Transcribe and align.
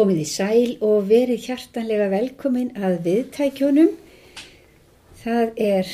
Komið 0.00 0.20
í 0.22 0.28
sæl 0.32 0.68
og 0.80 1.10
verið 1.10 1.42
hjartanlega 1.44 2.06
velkomin 2.08 2.70
að 2.72 2.94
viðtækjónum. 3.04 3.90
Það 5.20 5.60
er 5.60 5.90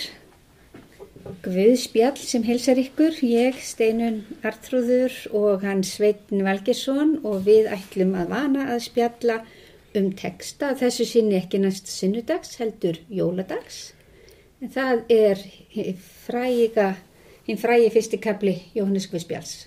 Guðspjall 1.43 2.21
sem 2.21 2.45
helsar 2.47 2.79
ykkur, 2.79 3.19
ég, 3.27 3.59
Steinun 3.59 4.21
Artrúður 4.47 5.17
og 5.35 5.67
hans 5.67 5.97
Sveitin 5.97 6.47
Valgersson 6.47 7.17
og 7.27 7.43
við 7.49 7.67
ætlum 7.75 8.15
að 8.15 8.31
vana 8.37 8.69
að 8.77 8.85
spjalla 8.87 9.41
um 9.99 10.13
texta. 10.15 10.71
Þessu 10.79 11.11
sinni 11.11 11.41
ekki 11.41 11.65
næst 11.67 11.91
sunnudags, 11.91 12.61
heldur 12.63 13.03
jóladags. 13.11 13.89
En 14.63 14.71
það 14.71 15.03
er 15.11 15.47
fræga, 16.29 16.93
hinn 17.51 17.59
frægi 17.59 17.91
fyrstikabli 17.99 18.61
Jóhannes 18.79 19.11
Guðspjalls. 19.11 19.65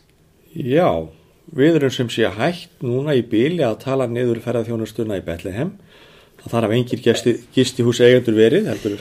Já, 0.56 1.12
við 1.56 1.80
erum 1.80 1.94
sem 1.94 2.10
sé 2.14 2.30
hægt 2.38 2.84
núna 2.86 3.16
í 3.18 3.24
bíli 3.26 3.64
að 3.66 3.80
tala 3.86 4.10
niður 4.10 4.42
ferðarþjónustuna 4.46 5.20
í 5.20 5.24
Betlehem. 5.26 5.76
Það 6.40 6.52
þarf 6.56 6.76
engir 6.76 7.02
gisti, 7.04 7.38
gisti 7.56 7.86
hús 7.86 8.00
eigendur 8.04 8.38
verið, 8.38 8.70
heldur 8.72 9.00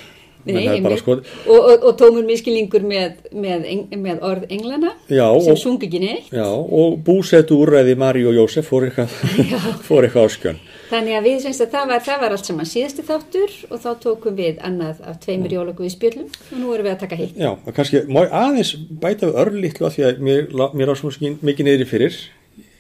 Nei, 0.49 0.81
og, 0.81 1.27
og, 1.51 1.83
og 1.83 1.97
tómur 1.99 2.25
miskilningur 2.25 2.85
með, 2.87 3.19
með, 3.37 3.67
með 3.99 4.23
orð 4.25 4.47
englana 4.55 4.95
já, 5.11 5.27
sem 5.45 5.59
sungi 5.59 5.89
ekki 5.89 6.01
neitt. 6.01 6.31
Já, 6.33 6.47
og 6.47 6.97
búsetu 7.05 7.59
úrræði 7.59 7.97
Mari 7.99 8.25
og 8.29 8.37
Jósef 8.37 8.71
fór 8.71 8.87
eitthvað, 8.89 10.23
áskjön. 10.25 10.63
Þannig 10.89 11.19
að 11.19 11.27
við 11.27 11.43
semst 11.45 11.67
að 11.67 11.75
það 11.75 11.91
var, 11.91 12.05
það 12.07 12.23
var 12.23 12.37
allt 12.37 12.49
saman 12.49 12.71
síðasti 12.71 13.05
þáttur 13.05 13.57
og 13.69 13.83
þá 13.83 13.89
tókum 14.07 14.39
við 14.39 14.63
annað 14.65 15.03
af 15.11 15.19
tveimur 15.27 15.53
jólaguði 15.53 15.93
spjöldum 15.93 16.31
og 16.31 16.57
nú 16.63 16.73
erum 16.73 16.89
við 16.89 16.95
að 16.95 17.03
taka 17.03 17.19
hitt. 17.19 17.37
Já, 17.37 17.51
og 17.53 17.77
kannski 17.77 18.05
má 18.09 18.23
aðeins 18.25 18.73
bæta 19.03 19.29
við 19.29 19.41
örlítlu 19.45 19.91
að 19.91 19.99
því 19.99 20.07
að 20.09 20.23
mér, 20.31 20.47
mér 20.81 20.95
ásum 20.95 21.13
mikið 21.45 21.69
neyri 21.69 21.89
fyrir 21.91 22.23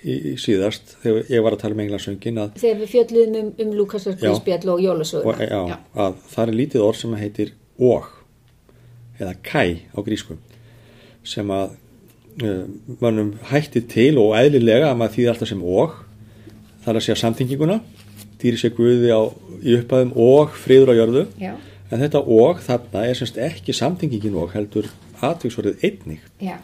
í, 0.02 0.36
síðast 0.40 0.94
þegar 1.02 1.32
ég 1.32 1.44
var 1.44 1.56
að 1.56 1.62
tala 1.62 1.76
um 1.76 1.82
englansöngin 1.84 2.40
þegar 2.58 2.80
við 2.82 2.92
fjöldluðum 2.92 3.38
um, 3.40 3.50
um 3.64 3.74
Lukasar 3.78 4.16
Guðspjall 4.20 4.72
og 4.74 4.82
Jólasöguna. 4.84 5.48
Já, 5.48 5.60
já. 5.72 5.76
að 6.04 6.18
það 6.30 6.44
er 6.44 6.58
lítið 6.60 6.86
orð 6.86 7.00
sem 7.02 7.18
heitir 7.18 7.52
og 7.78 8.08
eða 9.18 9.34
kæ 9.42 9.62
á 9.94 9.98
grískum 10.06 10.42
sem 11.26 11.50
að 11.52 11.74
uh, 12.44 12.66
mannum 13.02 13.32
hætti 13.50 13.82
til 13.90 14.12
og 14.22 14.36
eðlilega 14.38 14.92
að 14.92 15.00
maður 15.00 15.16
þýðir 15.16 15.32
alltaf 15.34 15.52
sem 15.52 15.64
og. 15.78 15.96
Það 16.84 16.92
er 16.92 17.00
að 17.00 17.06
segja 17.08 17.20
samtinginguna 17.24 17.80
dýri 18.38 18.60
sér 18.60 18.70
guði 18.76 19.10
á, 19.10 19.22
í 19.66 19.80
upphæðum 19.80 20.12
og 20.22 20.54
friður 20.54 20.94
á 20.94 20.98
jörðu. 21.00 21.24
Já. 21.42 21.56
en 21.88 22.02
þetta 22.04 22.20
og 22.20 22.58
þarna 22.62 23.06
er 23.08 23.16
semst 23.18 23.38
ekki 23.40 23.74
samtingingin 23.74 24.36
og 24.38 24.52
heldur 24.54 24.86
atviksvorðið 25.24 25.88
einnig. 25.88 26.22
Já 26.38 26.60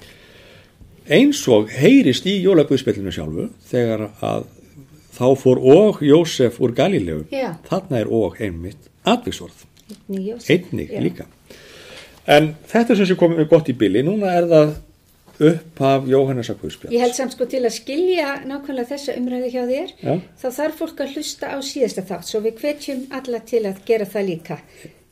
eins 1.08 1.42
og 1.52 1.68
heyrist 1.74 2.26
í 2.26 2.38
jólaguðspillinu 2.44 3.12
sjálfu 3.12 3.48
þegar 3.70 4.06
að 4.24 4.46
þá 5.14 5.26
fór 5.38 5.60
og 5.60 6.00
Jósef 6.02 6.58
úr 6.64 6.72
Galilegu 6.74 7.26
Já. 7.30 7.54
þarna 7.68 8.00
er 8.00 8.10
og 8.10 8.40
einmitt 8.42 8.88
atviksvorð 9.04 9.66
Einnig 10.08 10.90
Já. 10.90 11.00
líka. 11.04 11.26
En 12.26 12.54
þetta 12.70 12.94
er 12.94 12.96
sem 12.96 13.06
sé 13.10 13.16
komið 13.20 13.48
gott 13.50 13.68
í 13.68 13.74
bili. 13.76 14.00
Núna 14.02 14.30
er 14.32 14.46
það 14.48 14.70
upphaf 15.44 16.06
Jóhannesa 16.08 16.54
Guðspjall 16.56 16.94
Ég 16.94 17.02
held 17.02 17.16
samt 17.16 17.34
sko 17.34 17.46
til 17.50 17.60
að 17.66 17.74
skilja 17.74 18.28
nákvæmlega 18.46 18.88
þessa 18.94 19.16
umræðu 19.18 19.50
hjá 19.52 19.62
þér 19.68 19.92
Já. 20.00 20.14
þá 20.40 20.46
þarf 20.58 20.78
fólk 20.80 21.02
að 21.04 21.16
hlusta 21.18 21.50
á 21.52 21.58
síðasta 21.66 22.04
þátt 22.08 22.30
svo 22.30 22.40
við 22.44 22.60
hvetjum 22.62 23.02
alla 23.18 23.40
til 23.44 23.64
að 23.68 23.82
gera 23.88 24.06
það 24.08 24.28
líka. 24.30 24.58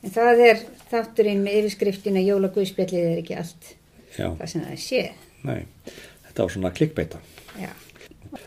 En 0.03 0.15
það 0.15 0.43
er 0.49 0.63
þátturinn 0.91 1.43
með 1.45 1.59
yfirskriftina 1.61 2.23
Jólaguðspjallið 2.23 3.09
er 3.11 3.21
ekki 3.21 3.37
allt 3.39 3.69
Já, 4.17 4.27
það 4.39 4.47
sem 4.53 4.65
það 4.65 4.81
sé 4.87 5.03
nei, 5.47 5.63
þetta 6.27 6.45
var 6.45 6.55
svona 6.55 6.73
klikkbeita 6.75 7.21
Já. 7.59 7.71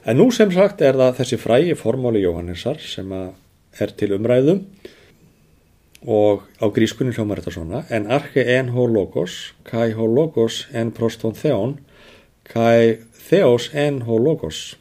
en 0.05 0.21
nú 0.21 0.29
sem 0.35 0.53
sagt 0.55 0.85
er 0.85 0.99
það 0.99 1.19
þessi 1.23 1.41
frægi 1.41 1.79
formáli 1.79 2.25
Jóhannesar 2.25 2.83
sem 2.83 3.13
er 3.17 3.97
til 3.97 4.13
umræðum 4.17 4.65
og 6.07 6.47
á 6.63 6.67
grískunni 6.71 7.15
hljómar 7.17 7.43
þetta 7.43 7.57
svona 7.57 7.83
en 7.91 8.11
arche 8.13 8.45
en 8.57 8.71
ho 8.77 8.87
logos 8.87 9.55
kai 9.67 9.93
ho 9.97 10.07
logos 10.07 10.65
en 10.73 10.93
proston 10.95 11.35
theon 11.35 11.79
kai 12.47 12.99
theos 13.29 13.71
en 13.75 14.03
ho 14.07 14.19
logos. 14.23 14.77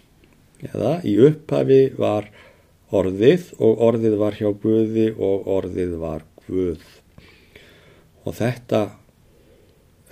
Eða 0.66 1.00
í 1.06 1.16
upphafi 1.28 1.82
var 1.98 2.30
orðið 2.96 3.52
og 3.60 3.84
orðið 3.90 4.18
var 4.22 4.38
hjá 4.38 4.50
Guði 4.62 5.10
og 5.18 5.50
orðið 5.58 5.98
var 6.02 6.26
Guð. 6.46 6.86
Og 8.26 8.38
þetta 8.38 8.88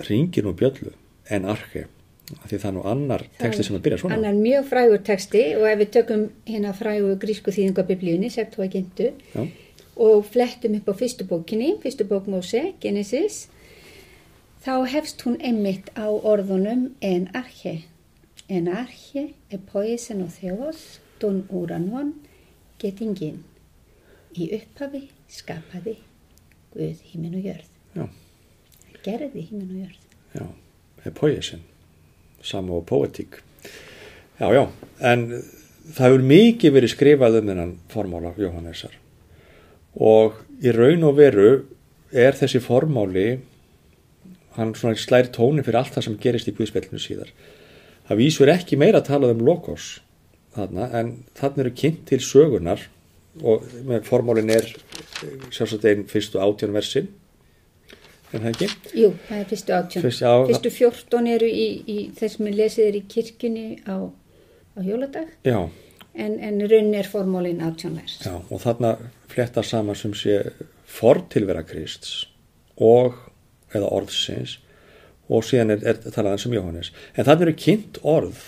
ringir 0.08 0.46
nú 0.46 0.54
bjöllu 0.58 0.94
en 1.30 1.50
arche. 1.50 1.86
af 1.86 1.93
því 2.24 2.58
það 2.58 2.68
er 2.68 2.74
nú 2.76 2.84
annar 2.88 3.24
texti 3.38 3.66
sem 3.66 3.76
að 3.76 3.84
byrja 3.84 3.98
svona 4.00 4.16
Annar 4.16 4.36
mjög 4.38 4.68
frægur 4.70 5.02
texti 5.04 5.42
og 5.58 5.66
ef 5.68 5.80
við 5.82 5.90
tökum 5.98 6.22
hérna 6.48 6.72
frægur 6.76 7.18
grísku 7.20 7.52
þýðingu 7.52 7.82
af 7.82 7.90
biblíunni, 7.90 8.30
Septuagintu 8.32 9.10
og 9.96 10.24
flettum 10.26 10.78
upp 10.78 10.88
á 10.90 10.94
fyrstu 10.98 11.26
bókinni, 11.28 11.74
fyrstu 11.82 12.06
bók 12.08 12.26
Móse, 12.30 12.72
Genesis, 12.82 13.48
þá 14.64 14.88
hefst 14.90 15.22
hún 15.26 15.36
einmitt 15.40 15.92
á 15.94 16.08
orðunum 16.08 16.88
en 17.04 17.28
arche. 17.36 17.84
En 18.48 18.68
arche 18.68 19.28
er 19.52 19.60
poisen 19.70 20.24
og 20.24 20.32
þeos, 20.34 20.98
don 21.20 21.44
uranon, 21.48 22.14
getingin. 22.82 23.44
Í 24.34 24.50
upphafi 24.56 25.06
skapaði 25.30 26.00
Guð 26.74 27.04
hímin 27.06 27.36
og 27.38 27.44
jörð. 27.46 27.68
Já. 27.94 28.08
Gerði 29.04 29.44
hímin 29.46 29.70
og 29.70 29.78
jörð. 29.84 30.50
Er 31.04 31.12
poesin, 31.14 31.62
sama 32.44 32.78
og 32.78 32.86
poetík. 32.88 33.40
Já, 34.40 34.48
já, 34.50 34.64
en 35.00 35.26
það 35.94 36.08
hefur 36.08 36.28
mikið 36.30 36.76
verið 36.76 36.92
skrifað 36.94 37.40
um 37.40 37.50
þennan 37.50 37.74
formála 37.92 38.34
Jóhannesar 38.40 38.94
og 39.94 40.40
í 40.64 40.72
raun 40.74 41.04
og 41.06 41.18
veru 41.18 41.50
er 42.14 42.34
þessi 42.38 42.60
formáli, 42.62 43.38
hann 44.54 44.72
svona 44.78 44.98
slæri 44.98 45.30
tóni 45.34 45.64
fyrir 45.66 45.80
allt 45.80 45.94
það 45.96 46.06
sem 46.08 46.18
gerist 46.22 46.50
í 46.50 46.54
Guðspillinu 46.54 47.02
síðar. 47.02 47.30
Það 48.06 48.20
vísur 48.20 48.52
ekki 48.52 48.78
meira 48.78 49.00
að 49.00 49.08
tala 49.10 49.30
um 49.34 49.42
logos 49.42 49.98
þarna, 50.54 50.88
en 50.94 51.14
þarna 51.38 51.64
eru 51.64 51.74
kynnt 51.78 52.04
til 52.10 52.20
sögunar 52.22 52.82
og 53.42 53.64
formálin 54.06 54.52
er 54.54 54.68
sjálfsagt 55.50 55.86
einn 55.90 56.04
fyrstu 56.10 56.38
átján 56.42 56.74
versin, 56.74 57.08
er 58.34 58.44
það 58.44 58.50
ekki? 58.52 58.68
Jú, 59.00 59.10
það 59.28 59.40
er 59.40 59.48
fyrstu 59.52 59.76
átjón. 59.76 60.04
Fyrst, 60.06 60.24
já, 60.24 60.32
Fyrstu 60.50 60.72
fjórtón 60.74 61.30
eru 61.30 61.48
í, 61.48 61.66
í 61.86 61.98
þess 62.18 62.38
sem 62.38 62.50
lesið 62.50 62.88
er 62.88 62.98
í 62.98 63.02
kirkjunni 63.14 63.66
á, 63.86 63.96
á 64.74 64.78
jóladag 64.84 65.32
já, 65.46 65.58
en, 66.14 66.38
en 66.38 66.62
raun 66.70 66.92
er 66.98 67.10
formólin 67.10 67.64
átjón 67.64 67.98
vers. 68.00 68.18
Já, 68.24 68.34
og 68.38 68.62
þarna 68.64 68.96
fletta 69.32 69.64
saman 69.66 69.98
sem 69.98 70.14
sé 70.18 70.40
fortilvera 70.94 71.64
Krists 71.66 72.24
og 72.76 73.18
eða 73.74 73.90
orðsins 73.94 74.58
og 75.32 75.44
síðan 75.46 75.74
er, 75.74 75.84
er 75.94 76.00
talaðan 76.04 76.42
sem 76.42 76.54
Jóhannes. 76.54 76.92
En 77.16 77.26
þarna 77.26 77.48
eru 77.48 77.58
kynnt 77.58 78.00
orð 78.02 78.42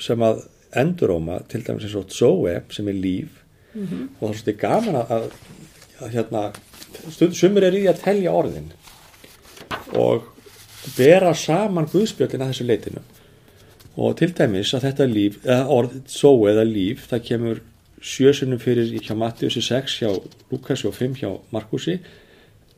sem 0.00 0.22
að 0.24 0.44
enduróma 0.80 1.40
til 1.50 1.62
dæmis 1.66 1.86
eins 1.88 1.96
og 1.98 2.10
Zoe 2.14 2.60
sem 2.70 2.88
er 2.90 2.98
líf 2.98 3.40
og 3.74 4.20
það 4.20 4.28
er 4.28 4.38
svolítið 4.40 4.58
gaman 4.60 4.98
að, 4.98 5.10
að, 5.14 5.26
að 6.00 6.14
hérna, 6.16 6.42
stund, 7.14 7.36
sumur 7.38 7.66
er 7.66 7.76
í 7.78 7.84
að 7.90 8.02
telja 8.04 8.34
orðin 8.34 8.70
og 9.96 10.28
bera 10.96 11.32
saman 11.34 11.88
Guðspjöldin 11.90 12.44
að 12.44 12.52
þessu 12.52 12.68
leitinu 12.68 13.02
og 14.00 14.14
til 14.16 14.30
dæmis 14.36 14.70
að 14.74 14.86
þetta 14.86 15.06
líf, 15.10 15.40
eða 15.44 15.66
orð 15.74 15.96
Zoe 16.08 16.52
eða 16.52 16.64
líf, 16.64 17.04
það 17.10 17.24
kemur 17.26 17.62
sjösunum 18.00 18.60
fyrir 18.62 18.94
hjá 19.02 19.12
Mattiusi 19.18 19.60
6 19.64 19.96
hjá 20.00 20.10
Lukasi 20.52 20.88
og 20.88 20.94
5 20.96 21.18
hjá 21.20 21.30
Markusi 21.52 21.98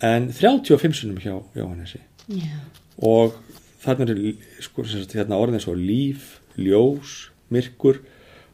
en 0.03 0.33
35 0.35 0.99
sunum 0.99 1.21
hjá 1.23 1.37
Jóhannesi. 1.55 2.01
Já. 2.33 2.55
og 3.03 3.35
þarna 3.83 4.07
eru 4.13 4.33
sko, 4.63 4.85
hérna, 4.87 5.39
orðin 5.43 5.63
svo 5.63 5.75
líf, 5.75 6.39
ljós, 6.55 7.33
myrkur 7.51 7.99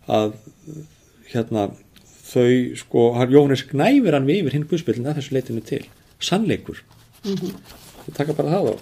að 0.08 0.38
hérna 1.28 1.68
þau 2.28 2.76
sko, 2.80 3.10
hann, 3.16 3.32
Jóhannes 3.32 3.66
gnæfir 3.68 4.16
hann 4.16 4.28
við 4.28 4.42
yfir 4.42 4.56
hinn 4.56 4.68
guðspillin 4.70 5.10
að 5.10 5.20
þessu 5.20 5.36
leitinu 5.36 5.64
til. 5.64 5.84
Sannleikur 6.18 6.80
það 8.08 8.16
taka 8.22 8.38
bara 8.38 8.54
það 8.56 8.72
á 8.72 8.74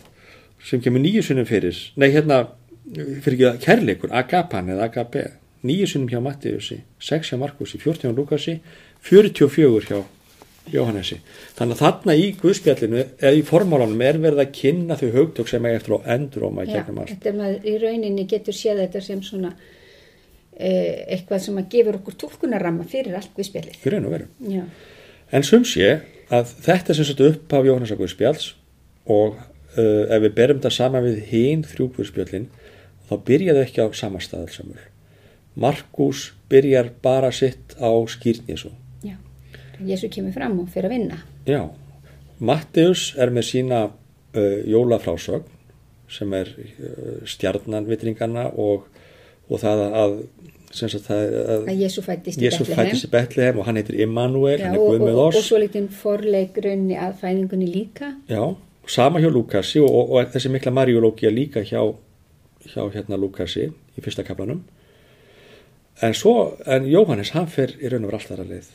sem 0.67 0.83
kemur 0.83 1.03
nýju 1.05 1.23
sunnum 1.27 1.49
fyrir 1.49 1.79
nei 2.01 2.09
hérna, 2.15 2.47
fyrir 2.95 3.37
ekki 3.37 3.49
að 3.51 3.61
kærleikur 3.67 4.15
agapan 4.15 4.73
eða 4.75 4.89
agape 4.89 5.27
nýju 5.67 5.89
sunnum 5.91 6.11
hjá 6.11 6.21
Mattiusi, 6.23 6.81
6 7.03 7.33
hjá 7.33 7.41
Markusi 7.41 7.81
14 7.83 8.07
hjá 8.07 8.17
Lukasi, 8.17 8.61
44 9.07 9.89
hjá 9.91 10.03
Jóhannesi. 10.67 11.21
Þannig 11.55 11.77
að 11.77 11.83
þarna 11.85 12.15
í 12.19 12.27
Guðspjallinu, 12.41 13.03
eða 13.21 13.39
í 13.39 13.43
formálanum 13.47 14.01
er 14.03 14.17
verið 14.19 14.43
að 14.43 14.55
kynna 14.57 14.97
þau 14.99 15.13
hugtök 15.15 15.51
sem 15.51 15.69
er 15.69 15.79
eftir 15.79 15.95
að 15.95 16.09
maður 16.57 16.73
Já, 16.73 17.13
þetta 17.13 17.31
er 17.31 17.37
maður 17.39 17.69
í 17.71 17.75
rauninni 17.85 18.27
getur 18.27 18.57
séð 18.57 18.83
þetta 18.83 19.03
sem 19.07 19.23
svona 19.23 19.53
eh, 20.59 21.07
eitthvað 21.15 21.45
sem 21.47 21.61
að 21.63 21.71
gefur 21.77 22.01
okkur 22.01 22.19
tólkunarramma 22.25 22.87
fyrir 22.91 23.15
allt 23.15 23.31
Guðspjallið. 23.39 23.79
En 25.31 25.47
sum 25.47 25.63
sé 25.67 26.01
að 26.35 26.51
þetta 26.67 26.99
sem 26.99 27.11
sagt 27.13 27.23
upp 27.29 27.55
af 27.55 27.71
Guðspjalls 28.03 28.51
og 29.07 29.39
uh, 29.77 30.05
ef 30.11 30.23
við 30.27 30.35
berum 30.37 30.61
þetta 30.61 30.75
saman 30.75 31.07
við 31.07 31.23
hinn 31.31 31.65
þrjú 31.67 31.89
Guðspjallin 31.97 32.49
þá 33.07 33.15
byrjaðu 33.29 33.63
ekki 33.63 33.87
á 33.87 33.89
sama 33.95 34.21
staðalsamul. 34.23 34.81
Markus 35.57 36.33
byrjar 36.51 36.91
bara 37.03 37.31
sitt 37.33 37.77
á 37.81 37.91
skýrn 38.11 38.45
Jésu. 38.51 38.73
Já, 39.07 39.17
Jésu 39.81 40.11
kemur 40.13 40.35
fram 40.35 40.59
og 40.61 40.73
fyrir 40.73 40.91
að 40.91 40.97
vinna. 40.99 41.21
Já, 41.49 41.63
Matteus 42.39 43.15
er 43.17 43.33
með 43.33 43.49
sína 43.51 43.85
uh, 43.89 44.59
jólafrásögn 44.69 45.55
sem 46.13 46.35
er 46.37 46.51
uh, 46.53 47.23
stjarnanvitringarna 47.27 48.51
og, 48.63 48.85
og 49.49 49.63
það 49.63 49.83
að, 49.87 50.19
sagt, 50.71 51.01
það 51.09 51.25
að 51.41 51.71
Að 51.73 51.81
Jésu 51.87 52.05
fættist 52.05 52.43
í 52.43 52.51
Betlehem. 52.51 53.01
Betlehem 53.15 53.63
og 53.63 53.71
hann 53.71 53.81
heitir 53.81 53.99
Immanuel, 54.05 54.59
Já, 54.61 54.69
hann 54.69 54.77
er 54.77 54.85
og, 54.85 55.09
og, 55.09 55.25
og 55.33 55.41
svo 55.41 55.63
litinn 55.63 55.89
forleik 55.89 56.59
runni 56.67 56.99
að 57.01 57.17
fæðingunni 57.23 57.71
líka. 57.73 58.13
Já, 58.29 58.45
sama 58.91 59.21
hjá 59.23 59.31
Lúkasi 59.33 59.81
og, 59.83 59.91
og, 59.91 60.11
og 60.17 60.33
þessi 60.35 60.51
mikla 60.53 60.73
Mariológia 60.75 61.31
líka 61.33 61.63
hjá, 61.67 61.81
hjá 62.67 62.83
hérna 62.95 63.19
Lúkasi 63.21 63.69
í 63.71 64.05
fyrsta 64.05 64.25
kaplanum. 64.27 64.63
En 66.05 66.13
svo, 66.15 66.57
en 66.69 66.85
Jóhannes, 66.91 67.33
hann 67.33 67.49
fer 67.49 67.73
í 67.81 67.89
raun 67.89 68.05
og 68.05 68.11
verið 68.13 68.21
alltaf 68.21 68.43
að 68.43 68.51
leið. 68.53 68.71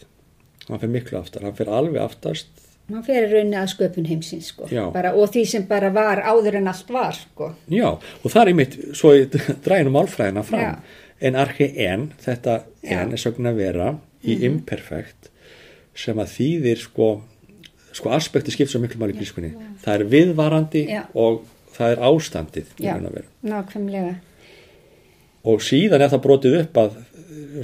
Hann 0.68 0.82
fer 0.82 0.92
miklu 0.96 1.20
aftar, 1.20 1.46
hann 1.46 1.58
fer 1.58 1.70
alveg 1.70 2.02
aftast. 2.02 2.50
Man 2.92 3.04
fyrir 3.06 3.30
runni 3.32 3.56
að 3.56 3.70
sköpun 3.76 4.08
heimsins, 4.10 4.50
sko. 4.52 4.68
Já. 4.74 4.88
Bara, 4.94 5.14
og 5.16 5.30
því 5.32 5.44
sem 5.48 5.68
bara 5.70 5.92
var 5.94 6.24
áður 6.26 6.58
en 6.60 6.72
allt 6.72 6.90
var, 6.92 7.16
sko. 7.16 7.52
Já, 7.72 7.92
og 7.94 8.26
það 8.26 8.42
er 8.42 8.52
einmitt, 8.52 8.78
svo 8.98 9.14
í 9.16 9.28
dræðinu 9.68 9.94
málfræðina 9.94 10.44
fram. 10.48 10.64
Já. 10.66 11.02
En 11.22 11.38
arki 11.38 11.68
en, 11.86 12.08
þetta 12.24 12.56
Já. 12.82 12.96
en 12.98 13.14
er 13.14 13.22
sögn 13.22 13.52
að 13.52 13.62
vera 13.62 13.92
í 14.26 14.40
imperfekt 14.48 15.30
sem 15.98 16.18
að 16.22 16.34
þýðir 16.34 16.82
sko, 16.82 17.10
sko 17.94 18.10
aspekti 18.16 18.52
skipt 18.54 18.72
svo 18.72 18.80
miklu 18.84 19.00
máli 19.02 19.14
í 19.16 19.20
grískunni. 19.20 19.52
Það 19.84 19.96
er 19.98 20.04
viðvarandi 20.14 20.84
Já. 20.90 21.02
og 21.14 21.42
það 21.76 21.92
er 21.96 22.04
ástandið 22.10 22.72
í 22.80 22.86
Já, 22.88 22.96
nákvæmlega. 23.44 24.16
og 25.44 25.62
síðan 25.66 26.02
er 26.06 26.12
það 26.14 26.24
brotið 26.26 26.58
upp 26.62 26.78
að 26.78 26.98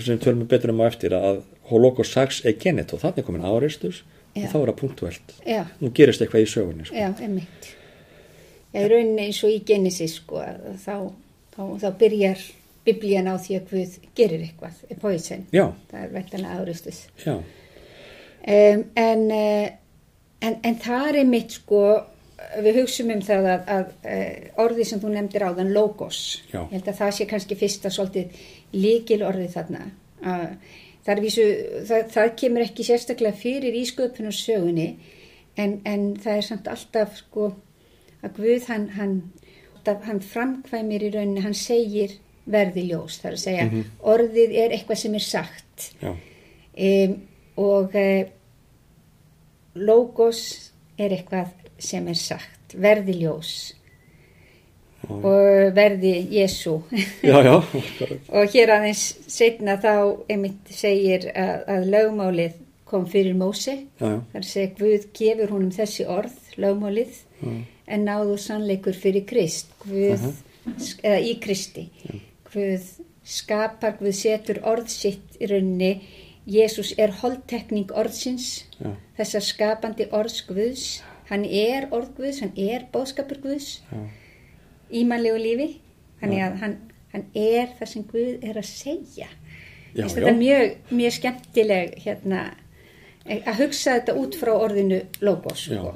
sem 0.04 0.20
tölum 0.20 0.44
við 0.46 0.52
betur 0.56 0.72
um 0.74 0.82
á 0.82 0.86
eftir 0.90 1.14
að 1.18 1.42
holokos 1.70 2.12
sax 2.16 2.42
er 2.48 2.56
gennet 2.60 2.94
og 2.96 3.02
þannig 3.04 3.26
komin 3.28 3.44
áreistus 3.46 4.02
Já. 4.36 4.46
og 4.46 4.52
þá 4.54 4.58
er 4.62 4.70
það 4.72 4.78
punktuelt 4.82 5.34
nú 5.82 5.92
gerist 5.94 6.22
eitthvað 6.24 6.46
í 6.46 6.50
sögunni 6.52 6.86
sko. 6.88 6.96
já, 6.96 7.10
emmitt. 7.26 7.70
Já, 8.74 8.82
í 8.84 8.88
rauninni 8.92 9.26
eins 9.28 9.44
og 9.44 9.52
í 9.54 9.60
Genesis, 9.66 10.18
sko, 10.22 10.42
þá, 10.86 10.96
þá, 11.56 11.62
þá 11.82 11.88
byrjar 12.00 12.42
biblían 12.88 13.28
á 13.28 13.36
því 13.40 13.56
að 13.60 13.70
Guð 13.72 13.96
gerir 14.16 14.44
eitthvað, 14.48 14.82
poison. 15.02 15.46
já, 15.52 15.66
Það 15.92 16.04
er 16.04 16.12
vektanlega 16.18 16.60
áristuð. 16.64 17.00
já, 17.26 17.38
Um, 18.48 18.84
en, 18.96 19.24
uh, 19.32 19.70
en, 20.42 20.60
en 20.63 20.80
það 20.84 21.22
er 21.22 21.30
mitt 21.30 21.57
sko, 21.60 21.84
við 22.63 22.81
hugsum 22.81 23.12
um 23.13 23.22
það 23.25 23.50
að, 23.54 23.69
að 23.75 23.94
uh, 24.13 24.63
orðið 24.66 24.89
sem 24.92 25.04
þú 25.04 25.13
nefndir 25.13 25.48
áðan, 25.48 25.74
logos, 25.75 26.22
Já. 26.51 26.60
ég 26.60 26.75
held 26.78 26.92
að 26.92 27.00
það 27.01 27.13
sé 27.18 27.30
kannski 27.30 27.60
fyrsta 27.60 27.94
svolítið 27.94 28.44
líkil 28.78 29.22
orðið 29.25 29.56
þarna. 29.56 29.86
Það, 31.07 31.22
vísu, 31.24 31.44
það, 31.88 32.10
það 32.12 32.34
kemur 32.42 32.66
ekki 32.66 32.84
sérstaklega 32.84 33.39
fyrir 33.39 33.75
í 33.78 33.86
sköpunarsögunni 33.88 34.88
en, 35.56 35.78
en 35.88 36.07
það 36.19 36.40
er 36.40 36.48
samt 36.50 36.69
alltaf 36.72 37.16
sko 37.22 37.51
að 38.25 38.40
Guð 38.42 38.66
hann, 38.72 38.88
hann, 38.98 39.13
hann 39.86 40.22
framkvæmir 40.25 41.06
í 41.07 41.12
rauninni, 41.13 41.44
hann 41.45 41.56
segir 41.57 42.18
verði 42.48 42.88
ljós, 42.90 43.19
það 43.22 43.30
er 43.30 43.38
að 43.38 43.44
segja 43.44 43.83
orðið 44.13 44.56
er 44.63 44.75
eitthvað 44.75 45.01
sem 45.04 45.18
er 45.18 45.25
sagt 45.25 45.88
um, 46.01 47.16
og 47.60 47.95
uh, 47.98 48.24
logos 49.78 50.42
er 50.98 51.14
eitthvað 51.16 51.54
sem 51.82 52.08
er 52.10 52.18
sagt, 52.20 52.76
verði 52.76 53.20
ljós. 53.22 53.56
Og 55.08 55.70
verði 55.78 56.12
Jésu 56.34 56.82
já, 57.24 57.38
já 57.46 57.54
og 58.36 58.50
hér 58.52 58.74
aðeins 58.74 59.04
setna 59.30 59.78
þá 59.80 59.94
einmitt 60.28 60.72
segir 60.74 61.30
að, 61.32 61.62
að 61.70 61.86
lögmálið 61.94 62.58
kom 62.90 63.06
fyrir 63.08 63.38
Mósi 63.38 63.76
já, 64.02 64.10
já, 64.10 64.18
þar 64.34 64.48
segir 64.50 64.74
Guð 64.82 65.06
gefur 65.16 65.54
honum 65.54 65.72
þessi 65.76 66.08
orð, 66.12 66.36
lögmálið 66.60 67.22
já, 67.40 67.54
en 67.88 68.08
náðu 68.08 68.36
sannleikur 68.42 68.98
fyrir 68.98 69.24
Krist. 69.30 69.72
Guð, 69.86 70.26
eða 71.00 71.20
í 71.24 71.36
Kristi. 71.44 71.88
Guð 72.52 72.90
skapar, 73.28 73.96
Guð 74.02 74.16
setur 74.18 74.62
orð 74.68 74.92
sitt 74.92 75.38
í 75.40 75.50
rauninni 75.50 75.94
Jésús 76.48 76.94
er 76.98 77.12
holdtekning 77.22 77.90
orðsins 77.92 78.64
já, 78.80 78.94
þessar 79.18 79.44
skapandi 79.44 80.08
orðs 80.16 80.42
Guðs. 80.48 80.86
Hann 81.28 81.44
er 81.44 81.90
orð 81.92 82.14
Guðs, 82.16 82.40
hann 82.44 82.54
er 82.56 82.86
bóðskapur 82.94 83.42
Guðs 83.44 83.82
já, 83.92 84.04
í 84.96 85.04
mannlegu 85.08 85.42
lífi. 85.44 85.68
Þannig 86.22 86.46
að 86.46 86.56
hann, 86.62 86.78
hann 87.14 87.26
er 87.36 87.74
það 87.80 87.92
sem 87.92 88.06
Guð 88.14 88.48
er 88.48 88.62
að 88.62 88.70
segja. 88.70 89.28
Já, 89.92 90.06
Finnst 90.06 90.18
þetta 90.20 90.32
já. 90.32 90.40
mjög, 90.40 90.78
mjög 91.02 91.16
skemmtileg 91.18 91.98
hérna, 92.06 92.46
að 93.38 93.60
hugsa 93.64 93.98
þetta 93.98 94.16
út 94.22 94.38
frá 94.40 94.54
orðinu 94.56 95.02
logos 95.26 95.66
sko. 95.68 95.94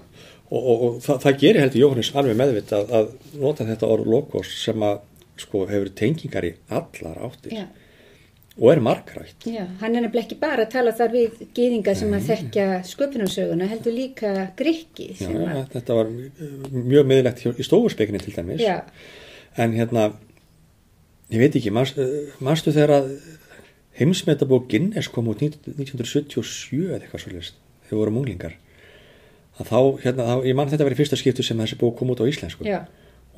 og, 0.51 0.57
og, 0.59 0.83
og 0.87 0.97
það, 1.05 1.19
það 1.25 1.37
gerir 1.45 1.63
heldur 1.63 1.83
Jóhannes 1.85 2.11
alveg 2.19 2.39
meðvitað 2.39 2.93
að 2.99 3.11
nota 3.39 3.67
þetta 3.69 3.91
orð 3.95 4.09
logos 4.11 4.51
sem 4.65 4.83
að 4.83 4.99
sko 5.41 5.63
hefur 5.69 5.93
tengingar 5.95 6.45
í 6.47 6.51
allar 6.67 7.21
áttir. 7.29 7.55
Já. 7.61 7.65
Og 8.61 8.69
er 8.69 8.81
margrætt 8.85 9.45
Já, 9.49 9.65
hann 9.81 9.95
er 9.95 10.05
nefnilega 10.05 10.27
ekki 10.27 10.37
bara 10.41 10.67
að 10.67 10.73
tala 10.75 10.93
þar 10.97 11.13
við 11.15 11.39
gýðinga 11.57 11.95
sem 11.97 12.13
að 12.13 12.27
þekkja 12.29 12.65
sköpunarsöguna, 12.91 13.69
heldur 13.71 13.95
líka 13.95 14.33
grikki 14.59 15.11
Já, 15.17 15.29
að, 15.31 15.63
þetta 15.73 15.97
var 15.97 16.11
uh, 16.11 16.51
mjög 16.69 17.09
miðlegt 17.09 17.45
í 17.49 17.65
stofurspekinni 17.65 18.21
til 18.21 18.35
dæmis. 18.37 18.61
Já, 18.61 18.83
en 19.57 19.73
hérna 19.77 20.11
ég 21.31 21.41
veit 21.41 21.57
ekki, 21.57 21.73
manst, 21.73 21.99
manstu 22.43 22.73
þegar 22.75 22.99
að 22.99 23.11
heimsmetabók 23.99 24.69
Guinness 24.71 25.09
kom 25.11 25.29
út 25.31 25.41
19- 25.43 25.75
1977 25.79 26.89
eða 26.89 27.01
eitthvað 27.01 27.25
svolítið, 27.25 27.53
þegar 27.87 27.95
við 27.95 28.01
vorum 28.03 28.19
unglingar? 28.21 28.57
Að 29.59 29.71
þá, 29.71 29.79
hérna, 30.05 30.27
þá, 30.27 30.35
ég 30.47 30.57
man 30.57 30.71
þetta 30.71 30.87
í 30.87 30.97
fyrsta 30.99 31.19
skiptu 31.19 31.45
sem 31.45 31.59
þessi 31.59 31.77
bók 31.79 31.97
kom 31.99 32.13
út 32.13 32.21
á 32.23 32.29
íslensku. 32.29 32.65
Já, 32.67 32.83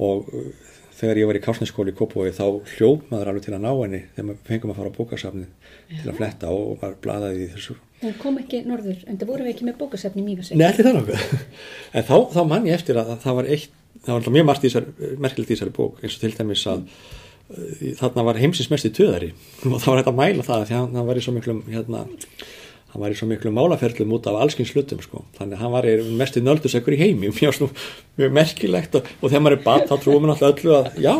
og 0.02 0.30
uh, 0.34 0.52
þegar 0.98 1.22
ég 1.22 1.30
var 1.30 1.40
í 1.40 1.44
kásneskóli 1.44 1.94
í 1.94 1.98
Kópavogi 1.98 2.36
þá 2.38 2.46
hljóp 2.76 3.10
maður 3.12 3.34
alveg 3.34 3.48
til 3.48 3.56
að 3.58 3.66
ná 3.66 3.72
henni 3.72 4.04
þegar 4.14 4.30
maður 4.30 4.46
fengum 4.52 4.74
að 4.74 4.80
fara 4.80 4.94
á 4.94 4.98
bókasafnið 5.00 5.74
til 5.94 6.06
að 6.10 6.20
fletta 6.20 6.54
og 6.54 6.78
maður 6.82 7.02
blaðaði 7.04 7.48
í 7.48 7.50
þessu 7.56 7.80
hún 8.04 8.16
kom 8.20 8.38
ekki 8.42 8.62
norður, 8.68 9.00
en 9.08 9.18
það 9.20 9.32
vorum 9.32 9.48
við 9.48 9.54
ekki 9.54 9.68
með 9.68 9.80
bókasafni 9.80 10.24
í 10.24 10.26
Mýfasveit. 10.28 10.60
Nei, 10.60 10.66
allir 10.70 10.88
það 10.88 10.98
nokkuð. 11.00 11.26
En 11.98 12.08
þá, 12.08 12.16
þá 12.34 12.40
mann 12.50 12.68
ég 12.68 12.78
eftir 12.78 13.00
að 13.00 13.12
það 13.24 13.38
var 13.40 13.50
eitt, 13.56 13.76
það 14.00 14.10
var 14.10 14.20
alltaf 14.20 14.36
mjög 14.36 14.48
margt 14.50 14.64
í 14.64 14.72
þessar, 14.72 14.88
merkilegt 15.26 15.52
í 15.52 15.54
þessari 15.54 15.76
bók, 15.78 16.02
eins 16.02 16.18
og 16.18 16.24
til 16.24 16.34
dæmis 16.38 16.66
að 16.72 16.84
uh, 16.84 17.86
þarna 18.02 18.26
var 18.30 18.42
heimsins 18.42 18.72
mest 18.74 18.90
í 18.90 18.94
töðari 18.98 19.32
og 19.70 19.78
það 19.78 19.90
var 19.94 20.04
að 20.04 20.20
mæla 20.20 20.48
það 20.48 20.66
því 20.68 20.78
að 20.78 20.84
hann 20.84 21.10
var 21.12 21.20
í 21.20 21.26
svo 21.26 21.36
miklum, 21.38 21.64
hérna, 21.70 22.04
hann 22.94 23.02
var 23.02 23.14
í 23.14 23.18
svo 23.18 23.28
miklum 23.30 23.56
málaferlum 23.58 24.14
út 24.14 24.28
af 24.30 24.38
allskins 24.38 24.74
hlutum, 24.76 25.02
sko. 25.02 25.24
Þannig 25.38 25.58
að 25.58 25.64
hann 25.64 25.74
var 25.74 25.88
mest 26.20 26.38
í 26.38 26.44
nöldusekkur 26.46 26.94
í 26.94 27.00
heimi, 27.02 27.32
mjög, 27.40 27.56
snú, 27.58 27.70
mjög 28.22 28.36
merkilegt 28.38 28.98
og, 29.00 29.10
og 29.20 29.32
þegar 29.32 29.46
maður 29.48 29.58
er 29.58 29.64
bat, 29.66 29.88
þá 29.90 29.96
trúum 30.04 30.26
við 30.28 30.34
náttúrulega 30.34 30.54
öllu 30.54 30.76
að 30.78 31.00
já, 31.02 31.14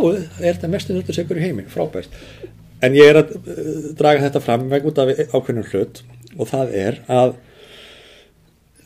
er 0.44 0.52
þetta 0.52 0.74
mest 0.76 0.92
í 0.92 0.98
nöldusekkur 0.98 1.40
í 1.40 1.48
heimi, 1.48 1.66
frábært. 1.74 2.20
En 2.84 2.98
ég 2.98 3.10
er 3.10 3.22
að 3.24 3.34
uh, 3.40 3.90
draga 3.98 4.28
þetta 4.28 4.44
fram 4.44 4.68
veg 4.70 4.86
út 4.90 5.02
af 5.02 5.14
ákveðnum 5.32 5.68
hlut 5.72 6.04
og 6.38 6.50
það 6.50 6.78
er 6.78 7.02
að 7.12 7.36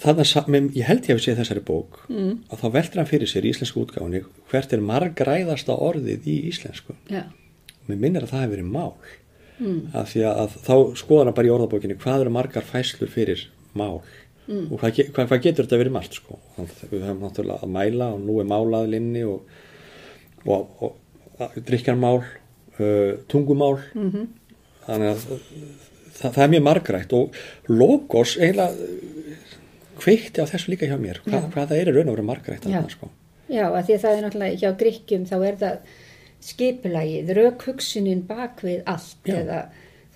þannig 0.02 0.34
að 0.38 0.78
ég 0.78 0.86
held 0.88 1.08
ég 1.08 1.16
hef 1.16 1.24
séð 1.24 1.40
þessari 1.42 1.64
bók 1.66 2.04
mm. 2.12 2.34
að 2.52 2.62
þá 2.62 2.68
veldur 2.76 3.02
hann 3.02 3.10
fyrir 3.10 3.30
sér 3.32 3.48
í 3.48 3.54
íslensku 3.54 3.82
útgáfunni 3.82 4.22
hvert 4.52 4.74
er 4.76 4.84
margræðasta 4.86 5.74
orðið 5.74 6.28
í 6.30 6.36
íslensku 6.52 6.94
Já, 7.10 7.24
og 7.26 7.90
mér 7.90 8.04
minnir 8.04 8.28
að 8.28 8.36
það 8.36 8.44
hefur 8.44 8.54
verið 8.54 8.70
mál 8.76 8.94
mm. 9.60 9.82
að 9.98 10.10
því 10.14 10.24
að, 10.30 10.40
að 10.44 10.56
þá 10.68 10.76
skoðar 11.02 11.30
hann 11.30 11.38
bara 11.38 11.50
í 11.50 11.54
orðabókinni 11.56 12.00
hvað 12.02 12.26
eru 12.26 12.34
margar 12.38 12.68
fæslur 12.68 13.12
fyrir 13.14 13.44
mál 13.78 14.02
mm. 14.48 14.66
og 14.72 14.82
hvað, 14.82 15.02
hvað, 15.14 15.30
hvað 15.32 15.44
getur 15.46 15.68
þetta 15.68 15.82
verið 15.84 15.96
margt 15.98 16.18
sko 16.20 16.40
að 16.58 16.74
við 16.92 17.06
höfum 17.08 17.24
náttúrulega 17.26 17.68
að 17.68 17.76
mæla 17.78 18.10
og 18.16 18.24
nú 18.24 18.40
er 18.42 18.50
málaðlinni 18.52 19.24
og, 19.28 19.60
og, 20.46 20.84
og, 20.88 20.98
og 21.38 21.60
drikjarmál 21.68 22.18
uh, 22.24 23.14
tungumál 23.32 23.78
-hmm. 23.94 24.28
þannig 24.88 25.14
að 25.14 25.28
það, 26.18 26.32
það 26.32 26.44
er 26.44 26.54
mjög 26.56 26.66
margrætt 26.70 27.14
og 27.14 27.40
logos 27.68 28.38
eiginlega 28.38 28.72
uh, 28.72 29.46
kveikti 29.98 30.42
á 30.42 30.50
þessu 30.50 30.74
líka 30.74 30.90
hjá 30.90 30.98
mér 31.00 31.22
Hva, 31.26 31.48
hvað 31.54 31.72
það 31.72 31.80
er 31.80 31.94
raun 31.94 32.10
og 32.10 32.18
veru 32.18 32.28
margrætt 32.28 32.66
Já. 32.66 32.78
þarna, 32.78 32.90
sko. 32.90 33.10
já, 33.50 33.66
að 33.68 33.86
því 33.86 33.94
að 33.94 34.04
það 34.04 34.18
er 34.18 34.24
náttúrulega 34.26 34.60
hjá 34.62 34.70
gríkjum 34.78 35.26
þá 35.26 35.38
er 35.42 35.56
það 35.64 35.80
skipulagið, 36.44 37.34
raukhugsunin 37.38 38.24
bak 38.28 38.62
við 38.64 38.82
allt 38.86 39.28
Já. 39.28 39.36
eða 39.42 39.60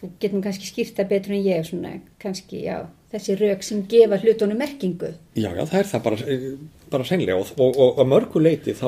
þú 0.01 0.09
getum 0.19 0.41
kannski 0.41 0.65
skýrt 0.69 0.97
það 0.97 1.09
betur 1.13 1.35
en 1.35 1.45
ég 1.45 1.65
svona, 1.67 1.91
kannski, 2.21 2.63
já, 2.65 2.77
þessi 3.11 3.35
rauk 3.37 3.63
sem 3.63 3.83
gefa 3.91 4.17
hlutunum 4.21 4.57
merkingu. 4.57 5.11
Já, 5.35 5.49
já, 5.53 5.63
það 5.69 5.79
er 5.79 5.89
það 5.91 6.03
bara, 6.07 6.17
eh, 6.33 6.47
bara 6.91 7.07
seinlega 7.07 7.37
og, 7.37 7.51
og, 7.57 7.77
og 7.77 8.01
að 8.01 8.09
mörgu 8.13 8.41
leiti 8.41 8.73
þá 8.77 8.87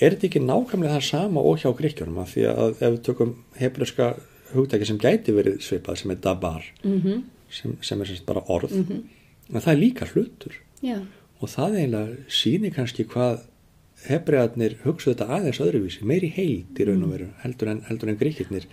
er 0.00 0.14
þetta 0.14 0.28
ekki 0.28 0.44
nákvæmlega 0.44 0.98
það 0.98 1.08
sama 1.08 1.40
og 1.42 1.58
hjá 1.62 1.70
gríkjunum 1.80 2.20
að 2.22 2.32
því 2.34 2.46
að 2.52 2.70
ef 2.76 2.86
við 2.86 3.02
tökum 3.08 3.34
hebreska 3.58 4.10
hugtæki 4.52 4.86
sem 4.88 5.00
gæti 5.02 5.34
verið 5.34 5.58
svipað 5.64 6.00
sem 6.02 6.14
er 6.14 6.22
dabar 6.22 6.62
Mm 6.84 7.00
-hmm. 7.02 7.22
sem, 7.50 7.76
sem 7.82 8.00
er 8.00 8.06
sem 8.06 8.16
sagt 8.16 8.26
bara 8.26 8.44
orð 8.48 8.72
en 8.72 9.60
það 9.60 9.72
er 9.72 9.78
líka 9.78 10.06
hlutur 10.06 10.54
Já, 10.82 10.98
og 11.40 11.48
það 11.48 11.76
eiginlega 11.76 12.16
sýnir 12.28 12.74
kannski 12.74 13.04
hvað 13.04 13.40
hebregarnir 14.10 14.76
hugsaðu 14.84 15.14
þetta 15.14 15.36
aðeins 15.36 15.60
öðruvísi, 15.64 16.06
meiri 16.08 16.30
heild 16.36 16.80
í 16.80 16.86
raun 16.88 17.04
og 17.06 17.12
veru 17.14 17.28
heldur 17.42 17.72
en, 17.72 17.82
heldur 17.88 18.12
en 18.12 18.18
gríkirnir 18.20 18.66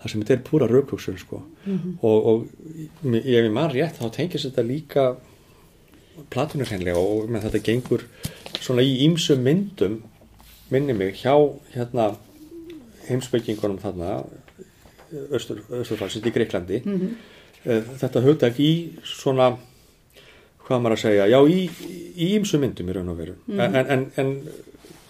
þar 0.00 0.12
sem 0.12 0.22
þetta 0.22 0.36
er 0.36 0.44
púra 0.46 0.68
raukugsun 0.70 1.18
sko. 1.18 1.42
Og, 2.02 2.28
og 2.32 3.14
ef 3.14 3.30
ég 3.32 3.50
man 3.52 3.72
rétt 3.72 3.98
þá 3.98 4.10
tengis 4.14 4.46
þetta 4.46 4.66
líka 4.66 5.06
platunur 6.32 6.70
hennilega 6.70 6.98
og 6.98 7.30
með 7.30 7.48
þetta 7.48 7.64
gengur 7.70 8.04
svona 8.58 8.82
í 8.82 8.98
ýmsum 9.06 9.42
myndum 9.44 10.00
minni 10.70 10.94
mig 10.94 11.22
hjá 11.22 11.34
hérna 11.72 12.12
heimsbyggingunum 13.08 13.78
þarna 13.80 14.22
östur, 15.32 15.62
östurfalsins 15.72 16.26
í 16.28 16.32
Greiklandi 16.34 16.82
Eh, 17.66 17.82
þetta 17.98 18.22
hugtak 18.22 18.58
í 18.62 18.70
svona 19.06 19.50
hvað 20.68 20.82
maður 20.84 20.94
að 20.94 21.02
segja, 21.02 21.26
já 21.32 21.38
í 21.48 21.60
í 22.18 22.28
ýmsum 22.36 22.62
myndum 22.62 22.90
í 22.90 22.94
raun 22.94 23.10
og 23.10 23.18
veru. 23.18 23.34
En, 23.50 23.78
en, 23.80 24.04
en 24.20 24.32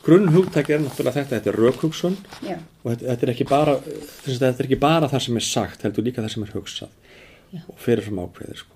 grunn 0.09 0.29
hugtak 0.35 0.71
er 0.73 0.81
náttúrulega 0.83 1.21
þetta, 1.21 1.37
þetta 1.39 1.53
er 1.53 1.61
rökhugsun 1.63 2.17
Já. 2.49 2.57
og 2.83 2.91
þetta, 2.95 3.05
þetta 3.13 3.29
er 3.29 3.51
bara 3.53 3.77
þetta 4.25 4.51
er 4.55 4.67
ekki 4.71 4.81
bara 4.83 5.09
það 5.13 5.25
sem 5.29 5.41
er 5.43 5.47
sagt 5.53 5.85
heldur 5.87 6.07
líka 6.09 6.25
það 6.25 6.35
sem 6.35 6.47
er 6.49 6.53
hugsað 6.57 7.15
Já. 7.55 7.61
og 7.69 7.79
fyrirfram 7.85 8.23
ákveðir 8.25 8.61
sko. 8.65 8.75